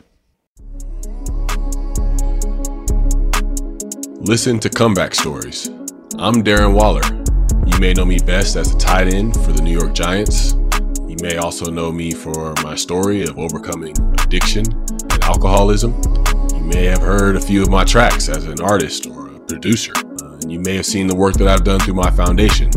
[4.28, 5.70] Listen to comeback stories
[6.20, 7.02] I'm Darren Waller.
[7.66, 10.52] You may know me best as a tight end for the New York Giants.
[11.08, 15.94] You may also know me for my story of overcoming addiction and alcoholism.
[16.54, 19.94] You may have heard a few of my tracks as an artist or producer.
[19.96, 22.70] Uh, and you may have seen the work that I've done through my foundation.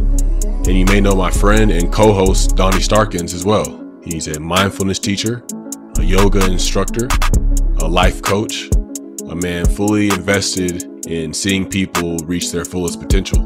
[0.68, 3.85] And you may know my friend and co host, Donnie Starkins, as well.
[4.02, 5.44] He's a mindfulness teacher,
[5.98, 7.09] a yoga instructor,
[7.81, 8.68] a life coach,
[9.28, 13.40] a man fully invested in seeing people reach their fullest potential.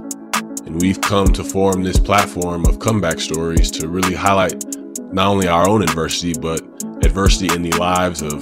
[0.67, 4.65] And we've come to form this platform of comeback stories to really highlight
[5.13, 6.61] not only our own adversity, but
[7.05, 8.41] adversity in the lives of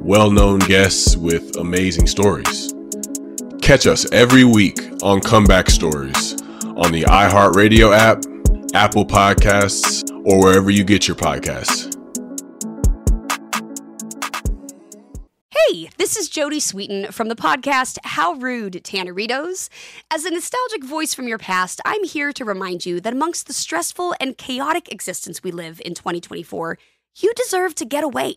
[0.00, 2.75] well known guests with amazing stories.
[3.66, 6.40] Catch us every week on Comeback Stories
[6.76, 8.22] on the iHeartRadio app,
[8.76, 11.92] Apple Podcasts, or wherever you get your podcasts.
[15.50, 19.68] Hey, this is Jodie Sweetin from the podcast How Rude Tanneritos.
[20.12, 23.52] As a nostalgic voice from your past, I'm here to remind you that amongst the
[23.52, 26.78] stressful and chaotic existence we live in 2024,
[27.16, 28.36] you deserve to get away.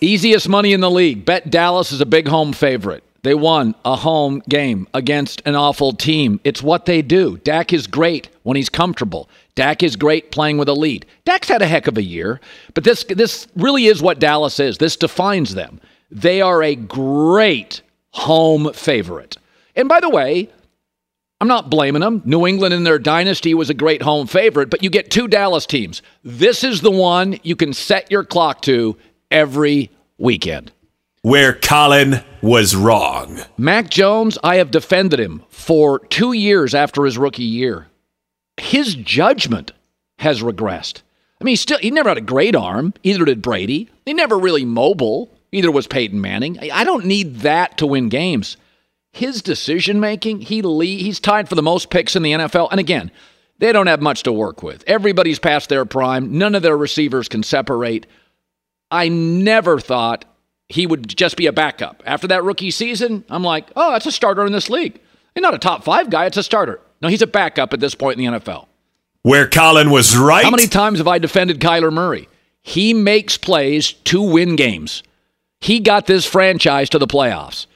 [0.00, 1.24] Easiest money in the league.
[1.24, 3.04] Bet Dallas is a big home favorite.
[3.22, 6.40] They won a home game against an awful team.
[6.42, 7.36] It's what they do.
[7.38, 9.28] Dak is great when he's comfortable.
[9.56, 11.04] Dak is great playing with a lead.
[11.26, 12.40] Dak's had a heck of a year,
[12.72, 14.78] but this this really is what Dallas is.
[14.78, 15.80] This defines them.
[16.10, 17.82] They are a great
[18.12, 19.36] home favorite.
[19.76, 20.48] And by the way,
[21.42, 22.22] I'm not blaming them.
[22.24, 25.66] New England in their dynasty was a great home favorite, but you get two Dallas
[25.66, 26.00] teams.
[26.24, 28.96] This is the one you can set your clock to
[29.30, 30.72] every weekend.
[31.22, 33.40] Where Colin was wrong.
[33.58, 37.88] Mac Jones, I have defended him for two years after his rookie year.
[38.56, 39.72] His judgment
[40.18, 41.02] has regressed.
[41.40, 42.94] I mean, he still he never had a great arm.
[43.02, 43.90] Either did Brady.
[44.04, 45.30] He never really mobile.
[45.52, 46.58] Either was Peyton Manning.
[46.70, 48.56] I don't need that to win games.
[49.12, 52.68] His decision making, he lead, he's tied for the most picks in the NFL.
[52.70, 53.10] And again,
[53.58, 54.84] they don't have much to work with.
[54.86, 56.38] Everybody's past their prime.
[56.38, 58.06] None of their receivers can separate.
[58.90, 60.24] I never thought
[60.68, 62.02] he would just be a backup.
[62.06, 65.00] After that rookie season, I'm like, oh, that's a starter in this league.
[65.34, 66.80] He's not a top five guy, it's a starter.
[67.02, 68.66] No, he's a backup at this point in the NFL.
[69.22, 70.44] Where Colin was right.
[70.44, 72.28] How many times have I defended Kyler Murray?
[72.62, 75.02] He makes plays to win games.
[75.60, 77.66] He got this franchise to the playoffs.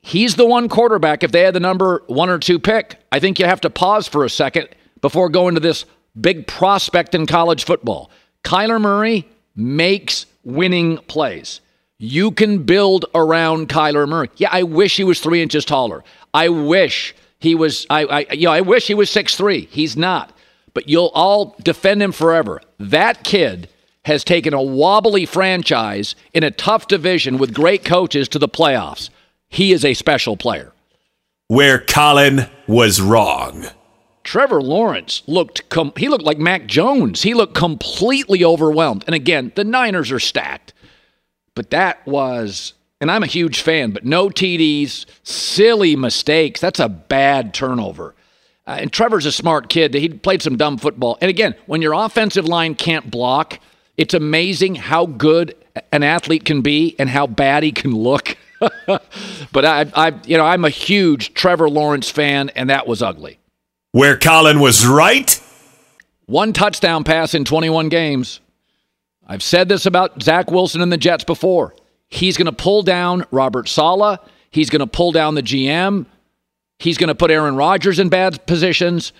[0.00, 1.22] He's the one quarterback.
[1.22, 4.08] If they had the number one or two pick, I think you have to pause
[4.08, 4.68] for a second
[5.00, 5.84] before going to this
[6.18, 8.10] big prospect in college football.
[8.44, 11.60] Kyler Murray makes winning plays.
[11.98, 14.30] You can build around Kyler Murray.
[14.36, 16.04] Yeah, I wish he was three inches taller.
[16.32, 17.86] I wish he was.
[17.90, 19.68] I, I you know, I wish he was six three.
[19.70, 20.32] He's not.
[20.74, 22.60] But you'll all defend him forever.
[22.78, 23.68] That kid
[24.04, 29.10] has taken a wobbly franchise in a tough division with great coaches to the playoffs.
[29.48, 30.72] He is a special player.
[31.48, 33.66] Where Colin was wrong.
[34.28, 37.22] Trevor Lawrence looked com- he looked like Mac Jones.
[37.22, 39.02] He looked completely overwhelmed.
[39.06, 40.74] And again, the Niners are stacked.
[41.54, 46.60] But that was and I'm a huge fan, but no TDs, silly mistakes.
[46.60, 48.14] That's a bad turnover.
[48.66, 49.94] Uh, and Trevor's a smart kid.
[49.94, 51.16] He played some dumb football.
[51.22, 53.58] And again, when your offensive line can't block,
[53.96, 55.54] it's amazing how good
[55.90, 58.36] an athlete can be and how bad he can look.
[58.60, 63.38] but I, I, you know, I'm a huge Trevor Lawrence fan, and that was ugly.
[63.92, 65.42] Where Colin was right.
[66.26, 68.40] One touchdown pass in 21 games.
[69.26, 71.74] I've said this about Zach Wilson and the Jets before.
[72.08, 74.18] He's going to pull down Robert Saleh.
[74.50, 76.06] He's going to pull down the GM.
[76.78, 79.12] He's going to put Aaron Rodgers in bad positions.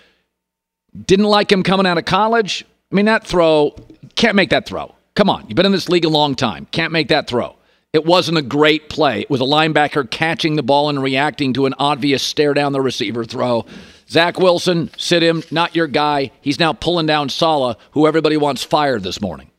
[1.05, 2.65] Didn't like him coming out of college.
[2.91, 3.75] I mean, that throw,
[4.15, 4.93] can't make that throw.
[5.15, 6.67] Come on, you've been in this league a long time.
[6.71, 7.55] Can't make that throw.
[7.91, 9.21] It wasn't a great play.
[9.21, 12.81] It was a linebacker catching the ball and reacting to an obvious stare down the
[12.81, 13.65] receiver throw.
[14.09, 16.31] Zach Wilson, sit him, not your guy.
[16.41, 19.51] He's now pulling down Saleh, who everybody wants fired this morning.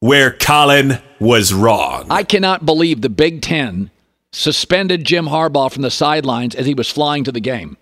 [0.00, 2.06] Where Colin was wrong.
[2.08, 3.90] I cannot believe the Big Ten
[4.32, 7.76] suspended Jim Harbaugh from the sidelines as he was flying to the game.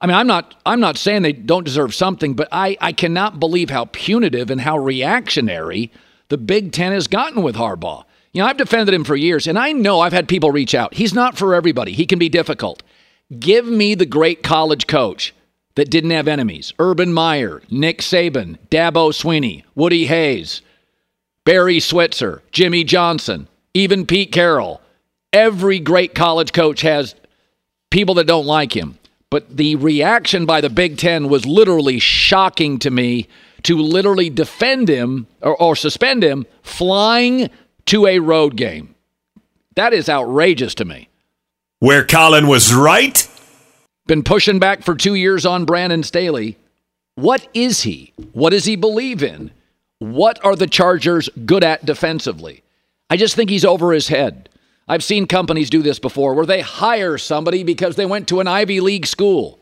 [0.00, 3.40] I mean, I'm not I'm not saying they don't deserve something, but I, I cannot
[3.40, 5.92] believe how punitive and how reactionary
[6.28, 8.04] the Big Ten has gotten with Harbaugh.
[8.32, 10.94] You know, I've defended him for years, and I know I've had people reach out.
[10.94, 11.92] He's not for everybody.
[11.92, 12.82] He can be difficult.
[13.38, 15.34] Give me the great college coach
[15.76, 16.74] that didn't have enemies.
[16.78, 20.62] Urban Meyer, Nick Saban, Dabo Swinney, Woody Hayes,
[21.44, 24.80] Barry Switzer, Jimmy Johnson, even Pete Carroll.
[25.32, 27.14] Every great college coach has
[27.90, 28.98] people that don't like him.
[29.30, 33.28] But the reaction by the Big Ten was literally shocking to me
[33.64, 37.50] to literally defend him or, or suspend him flying
[37.86, 38.94] to a road game.
[39.74, 41.08] That is outrageous to me.
[41.80, 43.28] Where Colin was right.
[44.06, 46.56] Been pushing back for two years on Brandon Staley.
[47.16, 48.12] What is he?
[48.32, 49.50] What does he believe in?
[49.98, 52.62] What are the Chargers good at defensively?
[53.10, 54.48] I just think he's over his head.
[54.86, 58.46] I've seen companies do this before where they hire somebody because they went to an
[58.46, 59.58] Ivy League school.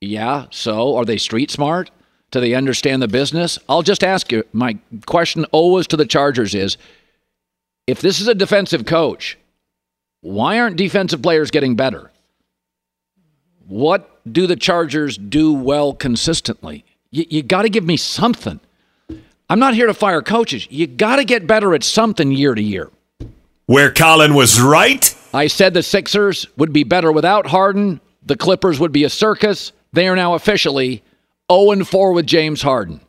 [0.00, 1.90] Yeah, so are they street smart?
[2.30, 3.58] Do they understand the business?
[3.68, 6.76] I'll just ask you my question always to the Chargers is
[7.88, 9.36] if this is a defensive coach,
[10.20, 12.11] why aren't defensive players getting better?
[13.66, 16.84] What do the Chargers do well consistently?
[17.10, 18.60] You, you got to give me something.
[19.48, 20.66] I'm not here to fire coaches.
[20.70, 22.90] You got to get better at something year to year.
[23.66, 25.14] Where Colin was right?
[25.34, 28.00] I said the Sixers would be better without Harden.
[28.24, 29.72] The Clippers would be a circus.
[29.92, 31.02] They are now officially
[31.50, 33.00] 0 4 with James Harden.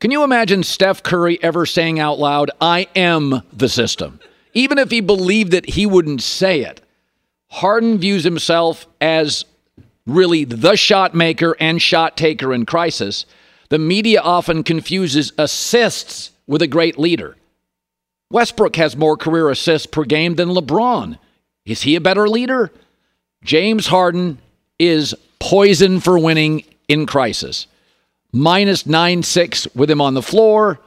[0.00, 4.18] Can you imagine Steph Curry ever saying out loud, I am the system?
[4.54, 6.80] Even if he believed it, he wouldn't say it.
[7.48, 9.44] Harden views himself as
[10.06, 13.26] really the shot maker and shot taker in crisis.
[13.68, 17.36] The media often confuses assists with a great leader.
[18.30, 21.18] Westbrook has more career assists per game than LeBron.
[21.64, 22.72] Is he a better leader?
[23.44, 24.38] James Harden
[24.78, 27.66] is poison for winning in crisis.
[28.32, 30.80] Minus 9 6 with him on the floor,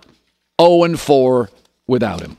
[0.59, 1.49] 0 4
[1.87, 2.37] without him.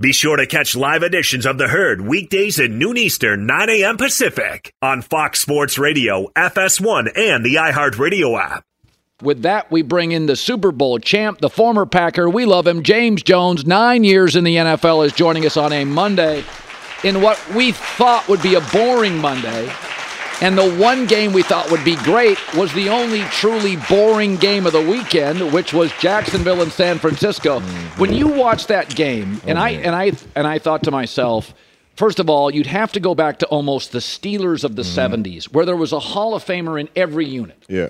[0.00, 3.96] Be sure to catch live editions of The Herd weekdays at noon Eastern, 9 a.m.
[3.96, 8.64] Pacific on Fox Sports Radio, FS1, and the iHeartRadio app.
[9.22, 12.30] With that, we bring in the Super Bowl champ, the former Packer.
[12.30, 12.84] We love him.
[12.84, 16.44] James Jones, nine years in the NFL, is joining us on a Monday
[17.02, 19.68] in what we thought would be a boring Monday.
[20.40, 24.66] And the one game we thought would be great was the only truly boring game
[24.66, 27.58] of the weekend, which was Jacksonville and San Francisco.
[27.58, 28.00] Mm-hmm.
[28.00, 31.52] When you watch that game, and I and I and I thought to myself,
[31.96, 35.14] first of all, you'd have to go back to almost the Steelers of the mm-hmm.
[35.14, 37.64] 70s, where there was a Hall of Famer in every unit.
[37.68, 37.88] Yeah.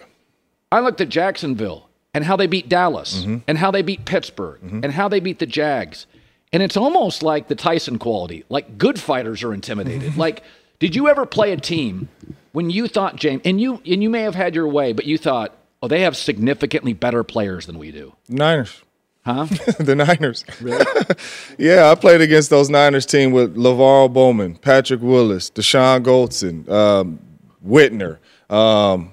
[0.72, 3.38] I looked at Jacksonville and how they beat Dallas mm-hmm.
[3.46, 4.80] and how they beat Pittsburgh mm-hmm.
[4.84, 6.06] and how they beat the Jags.
[6.50, 8.44] And it's almost like the Tyson quality.
[8.48, 10.16] Like good fighters are intimidated.
[10.16, 10.42] like,
[10.78, 12.08] did you ever play a team
[12.52, 15.18] when you thought, James, and you and you may have had your way, but you
[15.18, 18.14] thought, oh, they have significantly better players than we do?
[18.28, 18.82] Niners.
[19.24, 19.44] Huh?
[19.78, 20.44] the Niners.
[20.60, 20.84] Really?
[21.58, 27.18] yeah, I played against those Niners team with LeVar Bowman, Patrick Willis, Dashon Goldson, um,
[27.66, 28.18] Whitner,
[28.48, 29.12] um,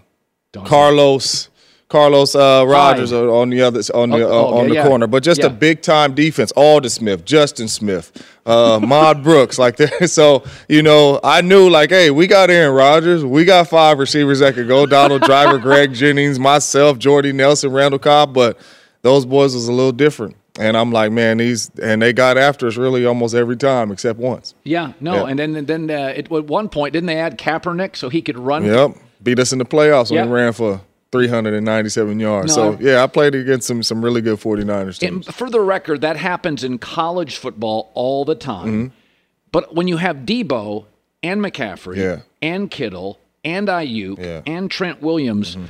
[0.54, 1.50] Carlos.
[1.96, 4.86] Carlos uh, Rogers on the other on the oh, uh, on the yeah.
[4.86, 5.46] corner, but just yeah.
[5.46, 6.52] a big time defense.
[6.52, 8.12] Aldon Smith, Justin Smith,
[8.46, 10.10] uh, Ahmad Brooks, like that.
[10.16, 14.40] So you know, I knew like, hey, we got Aaron Rodgers, we got five receivers
[14.40, 18.34] that could go: Donald Driver, Greg Jennings, myself, Jordy Nelson, Randall Cobb.
[18.34, 18.60] But
[19.02, 20.36] those boys was a little different.
[20.60, 24.20] And I'm like, man, these and they got after us really almost every time except
[24.20, 24.54] once.
[24.66, 25.32] Yeah, no, yeah.
[25.32, 28.66] and then then uh, at one point didn't they add Kaepernick so he could run?
[28.66, 30.82] Yep, beat us in the playoffs when he ran for
[31.16, 32.58] 397 yards.
[32.58, 35.28] No, so, yeah, I played against some some really good 49ers teams.
[35.28, 38.68] for the record, that happens in college football all the time.
[38.68, 38.96] Mm-hmm.
[39.52, 40.86] But when you have Deebo
[41.24, 42.22] and McCaffrey yeah.
[42.42, 44.42] and Kittle and Aiyuk yeah.
[44.46, 45.66] and Trent Williams, mm-hmm.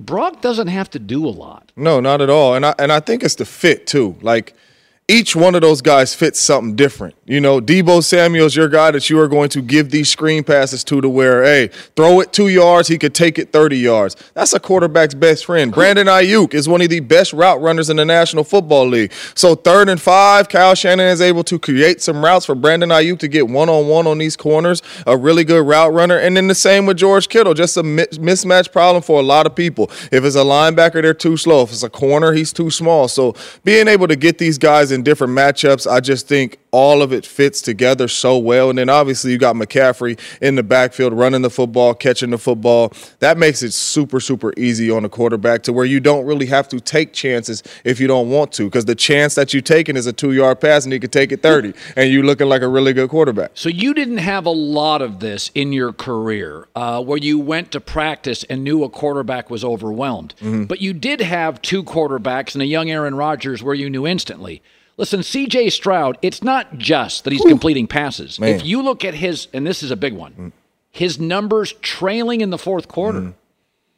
[0.00, 1.70] Brock doesn't have to do a lot.
[1.76, 2.54] No, not at all.
[2.54, 4.16] And I and I think it's the fit too.
[4.20, 4.54] Like–
[5.10, 7.16] each one of those guys fits something different.
[7.26, 10.84] You know, Deebo Samuel's your guy that you are going to give these screen passes
[10.84, 14.16] to to where, hey, throw it two yards, he could take it 30 yards.
[14.34, 15.72] That's a quarterback's best friend.
[15.72, 19.12] Brandon Aiyuk is one of the best route runners in the National Football League.
[19.34, 23.18] So third and five, Kyle Shanahan is able to create some routes for Brandon Aiyuk
[23.18, 26.18] to get one-on-one on these corners, a really good route runner.
[26.18, 29.56] And then the same with George Kittle, just a mismatch problem for a lot of
[29.56, 29.90] people.
[30.12, 31.62] If it's a linebacker, they're too slow.
[31.62, 33.08] If it's a corner, he's too small.
[33.08, 33.34] So
[33.64, 35.90] being able to get these guys in in different matchups.
[35.90, 38.70] I just think all of it fits together so well.
[38.70, 42.92] And then obviously you got McCaffrey in the backfield running the football, catching the football.
[43.18, 46.68] That makes it super, super easy on the quarterback to where you don't really have
[46.68, 48.64] to take chances if you don't want to.
[48.64, 51.32] Because the chance that you're taking is a two yard pass and you could take
[51.32, 53.52] it 30 and you're looking like a really good quarterback.
[53.54, 57.72] So you didn't have a lot of this in your career uh, where you went
[57.72, 60.34] to practice and knew a quarterback was overwhelmed.
[60.40, 60.64] Mm-hmm.
[60.64, 64.62] But you did have two quarterbacks and a young Aaron Rodgers where you knew instantly.
[65.00, 67.48] Listen, CJ Stroud, it's not just that he's Ooh.
[67.48, 68.38] completing passes.
[68.38, 68.54] Man.
[68.54, 70.52] If you look at his, and this is a big one, mm.
[70.90, 73.34] his numbers trailing in the fourth quarter, mm.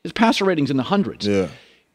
[0.04, 1.26] his passer ratings in the hundreds.
[1.26, 1.48] Yeah.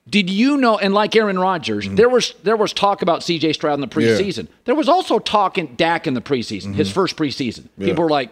[0.10, 0.78] Did you know?
[0.78, 1.96] And like Aaron Rodgers, mm.
[1.96, 3.54] there was there was talk about C.J.
[3.54, 4.48] Stroud in the preseason.
[4.48, 4.56] Yeah.
[4.66, 6.74] There was also talk in Dak in the preseason, mm-hmm.
[6.74, 7.70] his first preseason.
[7.78, 7.88] Yeah.
[7.88, 8.32] People were like,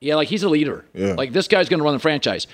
[0.00, 0.84] "Yeah, like he's a leader.
[0.94, 1.12] Yeah.
[1.12, 2.48] Like this guy's going to run the franchise."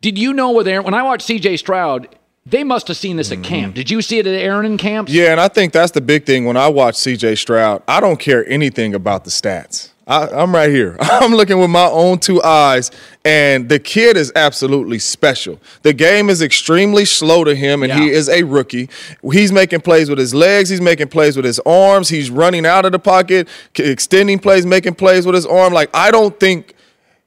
[0.00, 0.84] Did you know with Aaron?
[0.84, 1.58] When I watched C.J.
[1.58, 2.16] Stroud,
[2.46, 3.70] they must have seen this at camp.
[3.70, 3.74] Mm-hmm.
[3.74, 5.12] Did you see it at Aaron in camps?
[5.12, 7.82] Yeah, and I think that's the big thing when I watch CJ Stroud.
[7.88, 9.90] I don't care anything about the stats.
[10.06, 10.96] I, I'm right here.
[11.00, 12.92] I'm looking with my own two eyes,
[13.24, 15.58] and the kid is absolutely special.
[15.82, 18.88] The game is extremely slow to him, and he is a rookie.
[19.32, 20.68] He's making plays with his legs.
[20.68, 22.08] He's making plays with his arms.
[22.08, 25.72] He's running out of the pocket, extending plays, making plays with his arm.
[25.72, 26.75] Like I don't think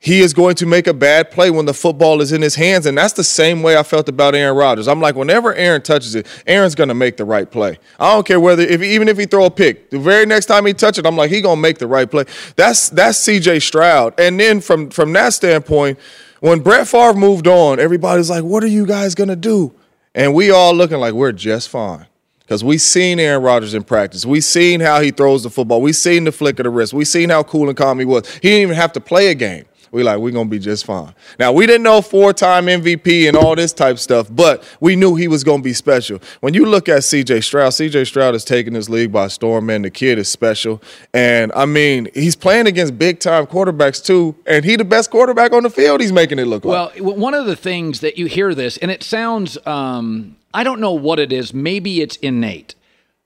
[0.01, 2.85] he is going to make a bad play when the football is in his hands.
[2.85, 4.87] And that's the same way I felt about Aaron Rodgers.
[4.87, 7.77] I'm like, whenever Aaron touches it, Aaron's going to make the right play.
[7.99, 10.65] I don't care whether, if even if he throw a pick, the very next time
[10.65, 12.23] he touch it, I'm like, he going to make the right play.
[12.55, 14.17] That's that's CJ Stroud.
[14.17, 15.99] And then from from that standpoint,
[16.39, 19.73] when Brett Favre moved on, everybody's like, what are you guys going to do?
[20.15, 22.05] And we all looking like we're just fine.
[22.39, 24.25] Because we seen Aaron Rodgers in practice.
[24.25, 25.81] We seen how he throws the football.
[25.81, 26.93] We seen the flick of the wrist.
[26.93, 28.27] We seen how cool and calm he was.
[28.35, 29.65] He didn't even have to play a game.
[29.91, 31.13] We like we're gonna be just fine.
[31.39, 35.27] Now we didn't know four-time MVP and all this type stuff, but we knew he
[35.27, 36.19] was gonna be special.
[36.41, 39.83] When you look at CJ Stroud, CJ Stroud is taking this league by storm, man.
[39.83, 40.81] The kid is special,
[41.13, 45.63] and I mean he's playing against big-time quarterbacks too, and he the best quarterback on
[45.63, 46.01] the field.
[46.01, 46.95] He's making it look like.
[46.99, 50.79] Well, one of the things that you hear this, and it sounds, um, I don't
[50.79, 51.53] know what it is.
[51.53, 52.75] Maybe it's innate,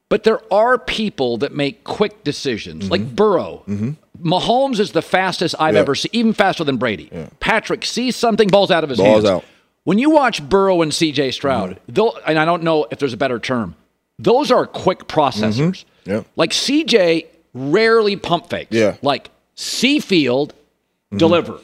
[0.09, 3.63] but there are people that make quick decisions, like Burrow.
[4.23, 5.81] Mahomes is the fastest I've Yeah.
[5.81, 7.09] ever seen, even faster than Brady.
[7.39, 9.25] Patrick sees something, balls out of his Balls hands.
[9.25, 9.45] out.
[9.83, 11.31] When you watch Burrow and C.J.
[11.31, 11.93] Stroud, mm-hmm.
[11.93, 13.75] they'll, and I don't know if there's a better term,
[14.17, 15.83] those are quick processors.
[16.05, 16.09] Mm-hmm.
[16.11, 16.23] Yeah.
[16.37, 17.25] Like C.J.
[17.53, 18.71] rarely pump fakes.
[18.71, 18.95] Yeah.
[19.01, 21.17] Like see field, mm-hmm.
[21.17, 21.59] deliver.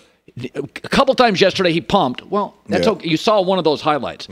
[0.55, 2.23] A couple times yesterday he pumped.
[2.27, 2.91] Well, that's Yeah.
[2.93, 3.09] okay.
[3.09, 4.27] You saw one of those highlights,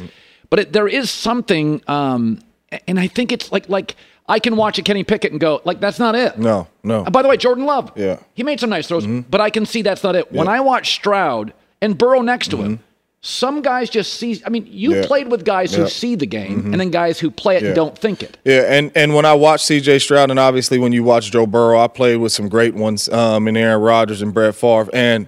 [0.50, 2.40] but it, there is something, um,
[2.88, 3.96] and I think it's like like
[4.30, 6.38] I can watch a Kenny Pickett and go like that's not it.
[6.38, 7.04] No, no.
[7.04, 8.20] And by the way, Jordan Love, Yeah.
[8.34, 9.22] he made some nice throws, mm-hmm.
[9.30, 10.32] but I can see that's not it.
[10.32, 12.84] When I watch Stroud and Burrow next to him, mm-hmm.
[13.22, 14.42] some guys just see.
[14.46, 15.06] I mean, you Yeah.
[15.06, 16.72] played with guys who see the game, mm-hmm.
[16.74, 17.68] and then guys who play it Yeah.
[17.70, 18.38] and don't think it.
[18.44, 20.00] Yeah, and and when I watch C.J.
[20.00, 23.48] Stroud, and obviously when you watch Joe Burrow, I played with some great ones um,
[23.48, 25.28] in Aaron Rodgers and Brett Favre, and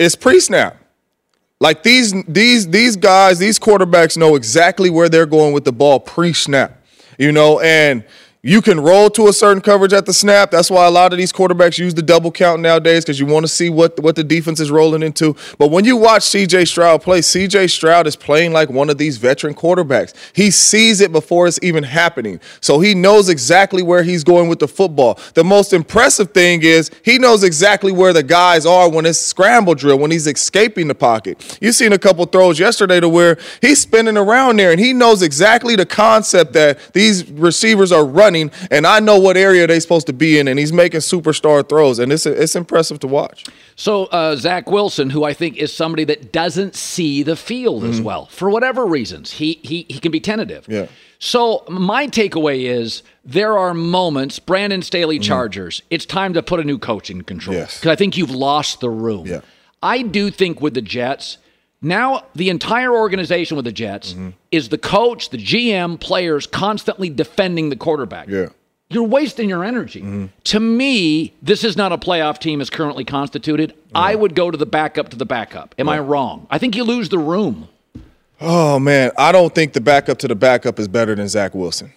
[0.00, 0.78] it's pre-snap.
[1.60, 6.00] Like these these these guys, these quarterbacks know exactly where they're going with the ball
[6.00, 6.80] pre-snap.
[7.18, 8.02] You know, and
[8.44, 10.50] you can roll to a certain coverage at the snap.
[10.50, 13.44] That's why a lot of these quarterbacks use the double count nowadays because you want
[13.44, 15.36] to see what what the defense is rolling into.
[15.58, 19.16] But when you watch CJ Stroud play, CJ Stroud is playing like one of these
[19.16, 20.12] veteran quarterbacks.
[20.34, 22.40] He sees it before it's even happening.
[22.60, 25.20] So he knows exactly where he's going with the football.
[25.34, 29.76] The most impressive thing is he knows exactly where the guys are when it's scramble
[29.76, 31.58] drill, when he's escaping the pocket.
[31.60, 35.22] You've seen a couple throws yesterday to where he's spinning around there and he knows
[35.22, 40.06] exactly the concept that these receivers are running and I know what area they're supposed
[40.08, 43.44] to be in and he's making superstar throws and it's it's impressive to watch.
[43.76, 48.00] So uh, Zach Wilson, who I think is somebody that doesn't see the field as
[48.00, 50.66] well for whatever reasons, he he he can be tentative.
[50.68, 50.86] Yeah.
[51.18, 54.38] So my takeaway is there are moments.
[54.40, 55.80] Brandon Staley Chargers.
[55.90, 57.78] It's time to put a new coach in control Yes.
[57.78, 59.26] because I think you've lost the room.
[59.26, 59.40] Yeah.
[59.82, 61.38] I do think with the Jets.
[61.82, 64.30] Now, the entire organization with the Jets mm-hmm.
[64.52, 68.28] is the coach, the GM, players constantly defending the quarterback.
[68.28, 68.50] Yeah.
[68.88, 70.00] You're wasting your energy.
[70.00, 70.26] Mm-hmm.
[70.44, 73.74] To me, this is not a playoff team as currently constituted.
[73.94, 75.74] I would go to the backup to the backup.
[75.78, 76.46] Am I wrong?
[76.50, 77.68] I think you lose the room.
[78.40, 81.92] Oh man, I don't think the backup to the backup is better than Zach Wilson.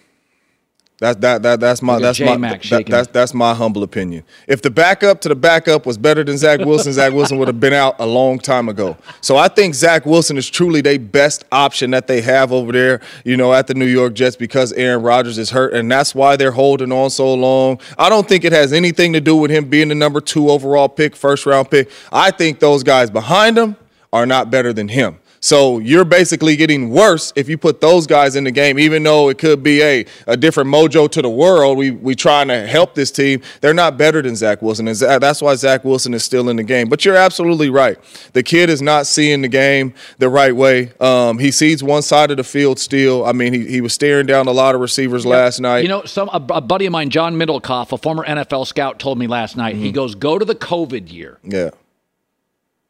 [0.98, 2.36] That that that that's my that's my
[2.70, 4.24] that- that's that's my humble opinion.
[4.48, 7.60] If the backup to the backup was better than Zach Wilson, Zach Wilson would have
[7.60, 8.96] been out a long time ago.
[9.20, 13.00] So I think Zach Wilson is truly their best option that they have over there,
[13.26, 16.34] you know, at the New York Jets because Aaron Rodgers is hurt, and that's why
[16.36, 17.78] they're holding on so long.
[17.98, 20.88] I don't think it has anything to do with him being the number two overall
[20.88, 21.90] pick, first round pick.
[22.10, 23.76] I think those guys behind him
[24.14, 25.18] are not better than him.
[25.40, 29.28] So you're basically getting worse if you put those guys in the game, even though
[29.28, 31.78] it could be a, a different mojo to the world.
[31.78, 33.42] We we trying to help this team.
[33.60, 36.62] They're not better than Zach Wilson, and that's why Zach Wilson is still in the
[36.62, 36.88] game.
[36.88, 37.98] But you're absolutely right.
[38.32, 40.92] The kid is not seeing the game the right way.
[41.00, 43.24] Um, he sees one side of the field still.
[43.24, 45.82] I mean, he, he was staring down a lot of receivers last night.
[45.82, 49.18] You know, some a, a buddy of mine, John Middlecoff, a former NFL scout, told
[49.18, 49.74] me last night.
[49.74, 49.84] Mm-hmm.
[49.84, 51.38] He goes, "Go to the COVID year.
[51.42, 51.70] yeah.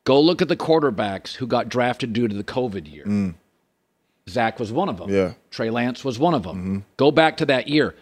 [0.07, 3.35] Go look at the quarterbacks who got drafted due to the COVID year.
[4.31, 5.09] Zach was one of them.
[5.11, 5.13] Mm.
[5.13, 5.33] Yeah.
[5.51, 6.85] Trey Lance was one of them.
[6.97, 7.95] Go back to that year.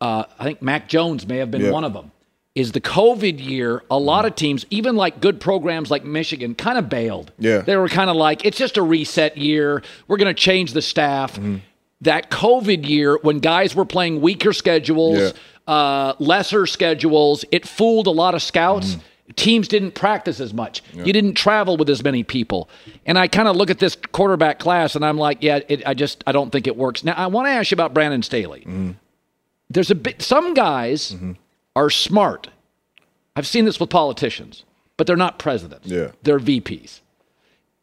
[0.00, 1.70] Uh, I think Mac Jones may have been Yeah.
[1.70, 2.10] one of them.
[2.56, 6.76] Is the COVID year, a lot of teams, even like good programs like Michigan, kind
[6.78, 7.30] of bailed.
[7.38, 7.58] Yeah.
[7.58, 9.82] They were kind of like, it's just a reset year.
[10.08, 11.34] We're going to change the staff.
[11.36, 11.56] Mm-hmm.
[12.00, 15.34] That COVID year, when guys were playing weaker schedules,
[15.66, 18.92] uh, lesser schedules, it fooled a lot of scouts.
[18.92, 19.00] Mm-hmm.
[19.34, 20.82] Teams didn't practice as much.
[20.94, 22.68] You didn't travel with as many people.
[23.04, 25.94] And I kind of look at this quarterback class and I'm like, yeah, it, I
[25.94, 27.02] just I don't think it works.
[27.02, 28.60] Now I want to ask you about Brandon Staley.
[28.60, 28.92] Mm-hmm.
[29.68, 30.22] There's a bit.
[30.22, 31.16] Some guys
[31.74, 32.50] are smart.
[33.34, 34.64] I've seen this with politicians,
[34.96, 35.88] but they're not presidents.
[35.88, 36.12] Yeah.
[36.22, 37.00] They're VPs.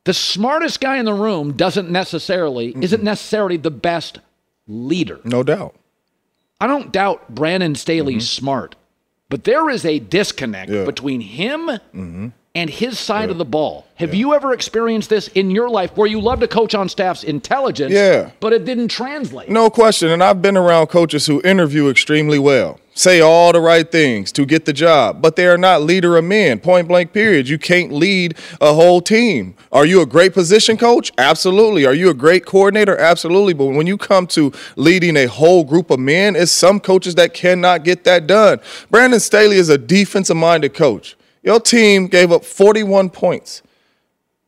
[0.05, 4.19] The smartest guy in the room doesn't necessarily isn't necessarily the best
[4.67, 5.19] leader.
[5.23, 5.75] No doubt.
[6.59, 8.75] I don't doubt Brandon Staley's smart,
[9.33, 10.69] but there is a disconnect.
[10.69, 10.85] Yeah.
[10.85, 12.27] between him Mm-hmm.
[12.53, 13.87] and his side of the ball.
[13.95, 17.23] Have you ever experienced this in your life where you love to coach on staff's
[17.23, 18.29] intelligence, Yeah.
[18.39, 19.49] but it didn't translate?
[19.49, 20.11] No question.
[20.11, 24.45] And I've been around coaches who interview extremely well, say all the right things to
[24.45, 27.49] get the job, but they are not leader of men, point blank, period.
[27.49, 29.55] You can't lead a whole team.
[29.71, 31.11] Are you a great position coach?
[31.17, 31.85] Absolutely.
[31.85, 32.97] Are you a great coordinator?
[32.97, 33.53] Absolutely.
[33.53, 37.33] But when you come to leading a whole group of men, it's some coaches that
[37.33, 38.59] cannot get that done.
[38.91, 41.15] Brandon Staley is a defensive minded coach.
[41.41, 43.63] Your team gave up 41 points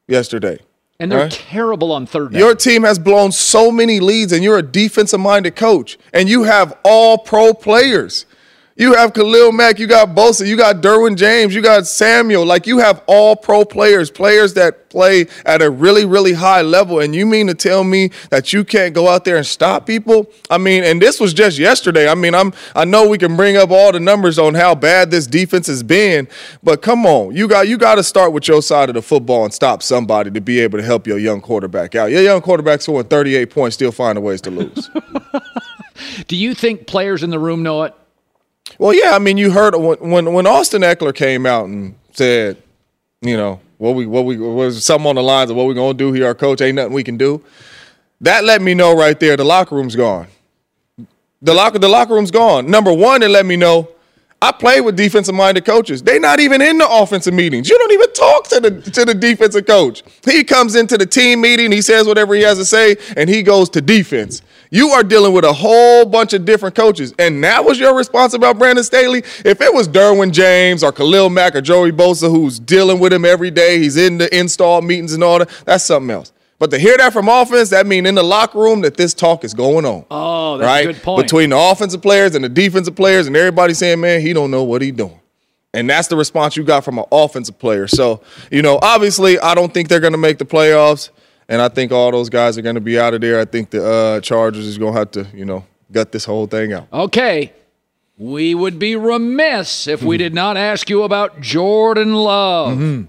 [0.07, 0.59] yesterday.
[0.97, 1.31] And they're Right.
[1.31, 2.39] terrible on third down.
[2.39, 6.43] Your team has blown so many leads, and you're a defensive minded coach, and you
[6.43, 8.25] have all pro players.
[8.77, 12.45] You have Khalil Mack, you got Bosa, you got Derwin James, you got Samuel.
[12.45, 16.99] Like you have all pro players, players that play at a really, really high level.
[16.99, 20.29] And you mean to tell me that you can't go out there and stop people?
[20.49, 22.09] I mean, and this was just yesterday.
[22.09, 25.09] I mean, I'm I know we can bring up all the numbers on how bad
[25.09, 26.27] this defense has been,
[26.61, 29.45] but come on, you got you got to start with your side of the football
[29.45, 32.11] and stop somebody to be able to help your young quarterback out.
[32.11, 34.89] Your young quarterback scoring 38 points, still finding ways to lose.
[36.27, 37.95] Do you think players in the room know it?
[38.77, 42.61] Well, yeah, I mean, you heard when when, Austin Ekeler came out and said,
[43.21, 45.93] you know, what we what we was something on the lines of what we gonna
[45.93, 47.43] do here, our coach ain't nothing we can do.
[48.21, 50.27] That let me know right there the locker room's gone.
[51.41, 52.69] The locker the locker room's gone.
[52.69, 53.89] Number one, it let me know
[54.45, 56.03] I play with defensive minded coaches.
[56.03, 57.67] They're not even in the offensive meetings.
[57.67, 60.03] You don't even talk to the to the defensive coach.
[60.23, 63.41] He comes into the team meeting, he says whatever he has to say, and he
[63.41, 64.43] goes to defense.
[64.69, 68.35] You are dealing with a whole bunch of different coaches, and that was your response
[68.35, 69.23] about Brandon Staley.
[69.43, 73.25] If it was Derwin James or Khalil Mack or Joey Bosa who's dealing with him
[73.25, 75.49] every day, he's in the install meetings and all that.
[75.65, 76.31] That's something else.
[76.57, 79.43] But to hear that from offense, that mean in the locker room that this talk
[79.43, 80.05] is going on.
[80.09, 80.89] Oh, that's right?
[80.89, 81.23] a good point.
[81.23, 84.63] Between the offensive players and the defensive players, and everybody saying, man, he don't know
[84.63, 85.19] what he doing.
[85.73, 87.87] And that's the response you got from an offensive player.
[87.87, 91.09] So, you know, obviously, I don't think they're going to make the playoffs.
[91.49, 93.39] And I think all those guys are going to be out of there.
[93.39, 96.47] I think the uh, Chargers is going to have to, you know, gut this whole
[96.47, 96.87] thing out.
[96.93, 97.51] Okay.
[98.17, 103.07] We would be remiss if we did not ask you about Jordan Love.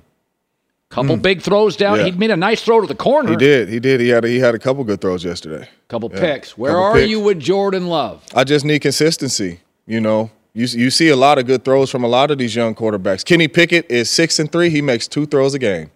[0.89, 1.23] Couple hmm.
[1.23, 1.99] big throws down.
[1.99, 2.05] Yeah.
[2.07, 3.31] He made a nice throw to the corner.
[3.31, 3.69] He did.
[3.69, 4.01] He did.
[4.01, 5.69] He had a, he had a couple good throws yesterday.
[5.89, 6.21] Couple Yeah.
[6.21, 6.57] picks.
[6.57, 7.11] Where Couple are picks.
[7.11, 8.23] you with Jordan Love?
[8.35, 9.61] I just need consistency.
[9.87, 12.55] You know, you you see a lot of good throws from a lot of these
[12.55, 13.25] young quarterbacks.
[13.25, 14.71] Kenny Pickett is six and three.
[14.71, 15.91] He makes two throws a game.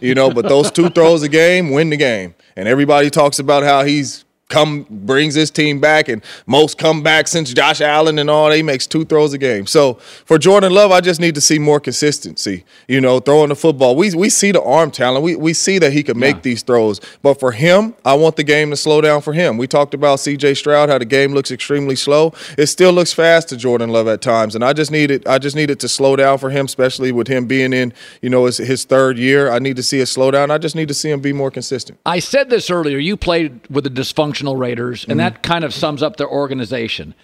[0.00, 2.34] You know, but those two throws a game win the game.
[2.56, 7.28] And everybody talks about how he's come brings his team back and most come back
[7.28, 8.50] since Josh Allen and all.
[8.50, 9.66] He makes two throws a game.
[9.66, 12.64] So for Jordan Love, I just need to see more consistency.
[12.88, 13.96] You know, throwing the football.
[13.96, 15.24] We we see the arm talent.
[15.24, 17.00] We we see that he can make these throws.
[17.22, 19.56] But for him, I want the game to slow down for him.
[19.56, 22.32] We talked about CJ Stroud, how the game looks extremely slow.
[22.58, 24.54] It still looks fast to Jordan Love at times.
[24.54, 27.12] And I just need it, I just need it to slow down for him, especially
[27.12, 27.92] with him being in,
[28.22, 29.50] you know, his, his third year.
[29.50, 30.50] I need to see it slow down.
[30.50, 31.98] I just need to see him be more consistent.
[32.06, 32.98] I said this earlier.
[32.98, 35.24] You played with a dysfunctional Raiders, and Mhm.
[35.24, 37.14] that kind of sums up their organization.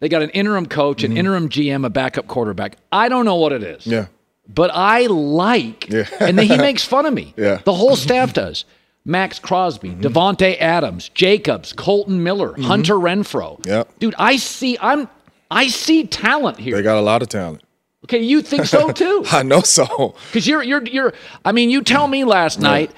[0.00, 1.18] They got an interim coach, an mm-hmm.
[1.18, 2.76] interim GM, a backup quarterback.
[2.90, 3.86] I don't know what it is.
[3.86, 4.06] Yeah.
[4.52, 6.06] But I like, Yeah.
[6.18, 7.34] and then he makes fun of me.
[7.38, 7.60] Yeah.
[7.64, 8.64] The whole staff does.
[9.04, 10.00] Maxx Crosby, mm-hmm.
[10.00, 12.62] Davante Adams, Jacobs, Colton Miller, mm-hmm.
[12.62, 13.64] Hunter Renfrow.
[13.66, 13.98] Yep.
[13.98, 14.78] Dude, I see.
[14.80, 15.08] I'm.
[15.50, 16.76] I see talent here.
[16.76, 17.62] They got a lot of talent.
[18.04, 19.24] Okay, you think so too?
[19.30, 20.14] I know so.
[20.28, 21.12] Because you're you're you're.
[21.44, 22.92] I mean, you tell me last night.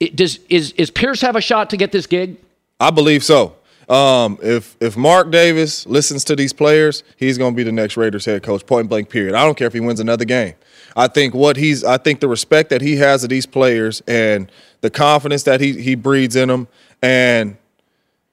[0.00, 2.36] It, does is is Pierce have a shot to get this gig?
[2.80, 3.56] I believe so.
[3.88, 7.96] Um, if if Mark Davis listens to these players, he's going to be the next
[7.96, 8.64] Raiders head coach.
[8.66, 9.10] Point blank.
[9.10, 9.34] Period.
[9.34, 10.54] I don't care if he wins another game.
[10.96, 11.84] I think what he's.
[11.84, 14.50] I think the respect that he has of these players and
[14.80, 16.66] the confidence that he he breeds in them,
[17.02, 17.56] and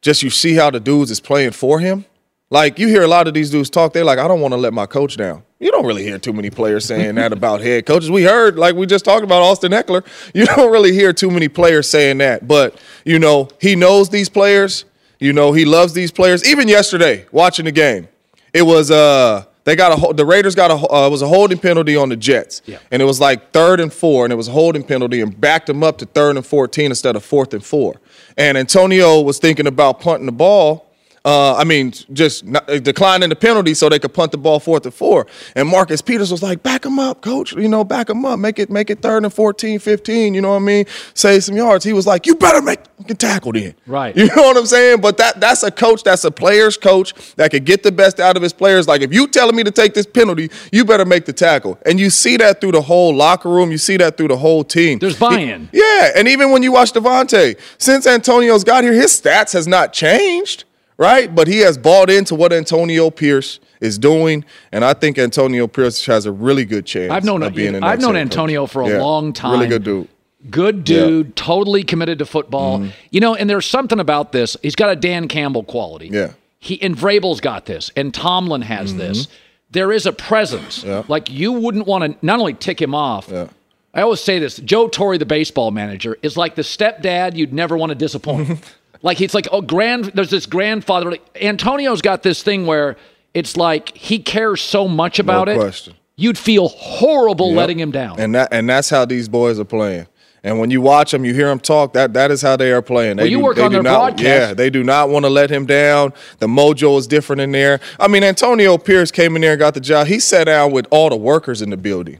[0.02, 2.06] just you see how the dudes is playing for him.
[2.52, 4.58] Like you hear a lot of these dudes talk, they're like, I don't want to
[4.58, 5.42] let my coach down.
[5.60, 8.12] You don't really hear too many players saying that about head coaches.
[8.12, 10.04] We heard, like we just talked about Austin Ekeler.
[10.36, 12.48] You don't really hear too many players saying that.
[12.48, 14.86] But, you know, he knows these players.
[15.20, 16.46] You know, he loves these players.
[16.46, 18.08] Even yesterday, watching the game,
[18.54, 21.60] it was uh they got a the Raiders got a uh, it was a holding
[21.60, 22.80] penalty on the Jets, Yeah.
[22.90, 25.68] and it was like third and four, and it was a holding penalty, and backed
[25.68, 28.02] them up to third and fourteen instead of fourth and four.
[28.36, 30.91] And Antonio was thinking about punting the ball,
[31.24, 34.60] Uh, I mean, just not, uh, declining the penalty so they could punt the ball
[34.60, 35.28] fourth and four.
[35.56, 37.54] And Marcus Peters was like, back him up, coach.
[37.54, 38.40] You know, back him up.
[38.40, 40.34] Make it make it third and 14, 15.
[40.34, 40.86] You know what I mean?
[41.14, 41.86] Save some yards.
[41.86, 43.76] He was like, you better make get tackled in.
[43.86, 44.16] Right.
[44.16, 45.02] You know what I'm saying?
[45.02, 48.36] But that that's a coach, that's a player's coach that could get the best out
[48.36, 48.88] of his players.
[48.88, 51.78] Like, if you telling me to take this penalty, you better make the tackle.
[51.86, 53.72] And you see that through the whole locker room.
[53.72, 54.98] You see that through the whole team.
[54.98, 55.70] There's buy-in.
[55.72, 59.94] Yeah, and even when you watch Davante, since Antonio's got here, his stats has not
[59.94, 60.64] changed,
[61.02, 61.34] right?
[61.34, 66.06] But he has bought into what Antonio Pierce is doing, and I think Antonio Pierce
[66.06, 67.12] has a really good chance.
[67.12, 68.38] I've known of being an I've known excellent coach.
[68.38, 69.54] Antonio for a Yeah, long time.
[69.54, 70.08] Really good dude.
[70.50, 71.06] Good Yeah.
[71.06, 72.80] dude, totally committed to football.
[72.80, 72.92] Mhm.
[73.10, 74.56] You know, and there's something about this.
[74.62, 76.10] He's got a Dan Campbell quality.
[76.12, 76.20] Yeah.
[76.26, 76.34] Mm-hmm.
[76.60, 79.28] He and Vrabel's got this, and Tomlin has this.
[79.72, 80.84] There is a presence.
[80.86, 81.04] Yeah.
[81.08, 83.30] Like you wouldn't want to not only tick him off.
[83.32, 83.48] Yeah.
[83.96, 87.76] I always say this: Joe Torre, the baseball manager, is like the stepdad you'd never
[87.76, 88.60] want to disappoint.
[89.02, 90.06] like he's like, oh, grand.
[90.06, 91.18] There's this grandfather.
[91.36, 92.98] Antonio's got this thing where
[93.34, 95.58] it's like he cares so much about no it.
[95.58, 95.94] question.
[96.18, 97.58] You'd feel horrible Yep.
[97.58, 98.20] letting him down.
[98.20, 100.08] And that and that's how these boys are playing.
[100.44, 101.94] And when you watch them, you hear them talk.
[101.94, 103.18] That that is how they are playing.
[103.18, 104.24] They Well, you do, work they on their not, broadcast.
[104.24, 106.14] Yeah, they do not want to let him down.
[106.40, 107.80] The mojo is different in there.
[108.00, 110.08] I mean, Antonio Pierce came in there and got the job.
[110.08, 112.20] He sat down with all the workers in the building.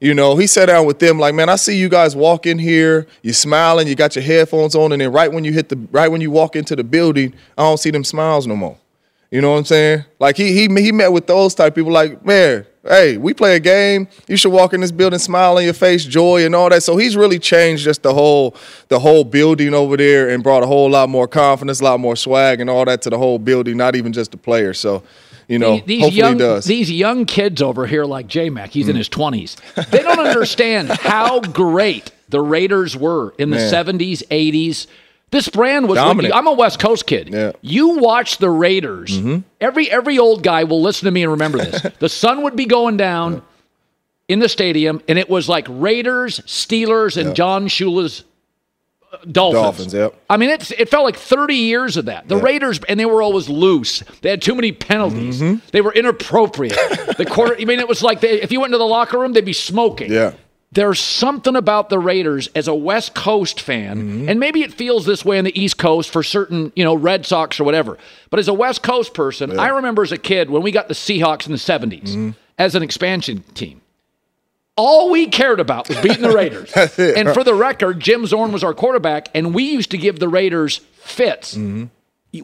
[0.00, 2.58] You know, he sat down with them like, man, I see you guys walk in
[2.58, 5.76] here, you smiling, you got your headphones on, and then right when you hit the
[5.90, 8.78] right when you walk into the building, I don't see them smiles no more.
[9.30, 10.04] You know what I'm saying?
[10.18, 13.60] Like he he he met with those type people like, man, hey, we play a
[13.60, 14.08] game.
[14.26, 16.82] You should walk in this building, smile on your face, joy and all that.
[16.82, 18.56] So he's really changed just the whole
[18.88, 22.16] the whole building over there and brought a whole lot more confidence, a lot more
[22.16, 24.80] swag and all that to the whole building, not even just the players.
[24.80, 25.02] So,
[25.50, 28.98] you know, these young these young kids over here like J Mac, he's in Mm.
[28.98, 29.56] his twenties.
[29.90, 34.86] They don't understand how great the Raiders were in the seventies, eighties.
[35.32, 35.96] This brand was.
[35.96, 36.34] Dominant.
[36.34, 37.54] I'm a West Coast kid.
[37.60, 39.10] You watch the Raiders.
[39.18, 39.38] Mm-hmm.
[39.60, 41.84] Every every old guy will listen to me and remember this.
[42.00, 43.42] the sun would be going down
[44.28, 48.22] in the stadium, and it was like Raiders, Steelers, and John Shula's
[49.30, 49.62] Dolphins.
[49.62, 50.14] Dolphins, yep.
[50.30, 52.28] I mean, it's it felt like 30 years of that.
[52.28, 54.02] The Raiders, and they were always loose.
[54.22, 55.40] They had too many penalties.
[55.40, 55.66] Mm-hmm.
[55.72, 56.72] They were inappropriate.
[57.18, 57.56] the quarter.
[57.60, 59.52] I mean, it was like they, if you went into the locker room, they'd be
[59.52, 60.12] smoking.
[60.12, 60.34] Yeah.
[60.72, 64.28] There's something about the Raiders as a West Coast fan, Mm-hmm.
[64.28, 67.26] and maybe it feels this way on the East Coast for certain, you know, Red
[67.26, 67.98] Sox or whatever.
[68.30, 70.94] But as a West Coast person, I remember as a kid when we got the
[70.94, 72.30] Seahawks in the 70s Mm-hmm.
[72.56, 73.79] as an expansion team.
[74.80, 76.72] All we cared about was beating the Raiders.
[76.74, 77.16] it.
[77.16, 80.28] and for the record, Jim Zorn was our quarterback, and we used to give the
[80.28, 81.54] Raiders fits.
[81.54, 81.84] Mm-hmm.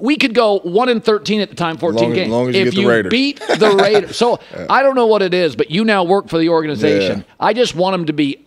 [0.00, 2.30] We could go one and thirteen at the time, fourteen Long games.
[2.30, 3.10] long as you if you Raiders.
[3.10, 6.38] beat the Raiders, so I don't know what it is, but you now work for
[6.38, 7.18] the organization.
[7.20, 7.24] Yeah.
[7.38, 8.44] I just want them to be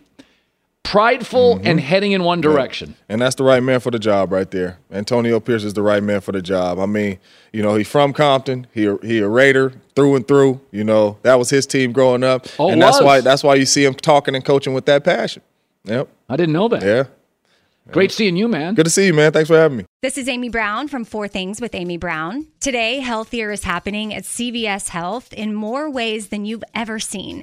[0.82, 1.66] prideful Mm-hmm.
[1.66, 2.94] and heading in one direction.
[3.08, 4.78] And that's the right man for the job right there.
[4.90, 6.78] Antonio Pierce is the right man for the job.
[6.78, 7.18] I mean,
[7.52, 8.66] you know, he's from Compton.
[8.72, 10.60] He he a Raider through and through.
[10.70, 12.46] You know, that was his team growing up.
[12.58, 13.04] Oh, it and that's was.
[13.06, 15.42] why that's why you see him talking and coaching with that passion.
[15.84, 16.08] Yep.
[16.28, 16.82] I didn't know that.
[16.82, 17.04] Yeah.
[17.92, 18.74] Great seeing you, man.
[18.74, 19.32] Good to see you, man.
[19.32, 19.84] Thanks for having me.
[20.00, 22.46] This is Amy Brown from Four Things with Amy Brown.
[22.60, 27.42] Today, Healthier is happening at CVS Health in more ways than you've ever seen.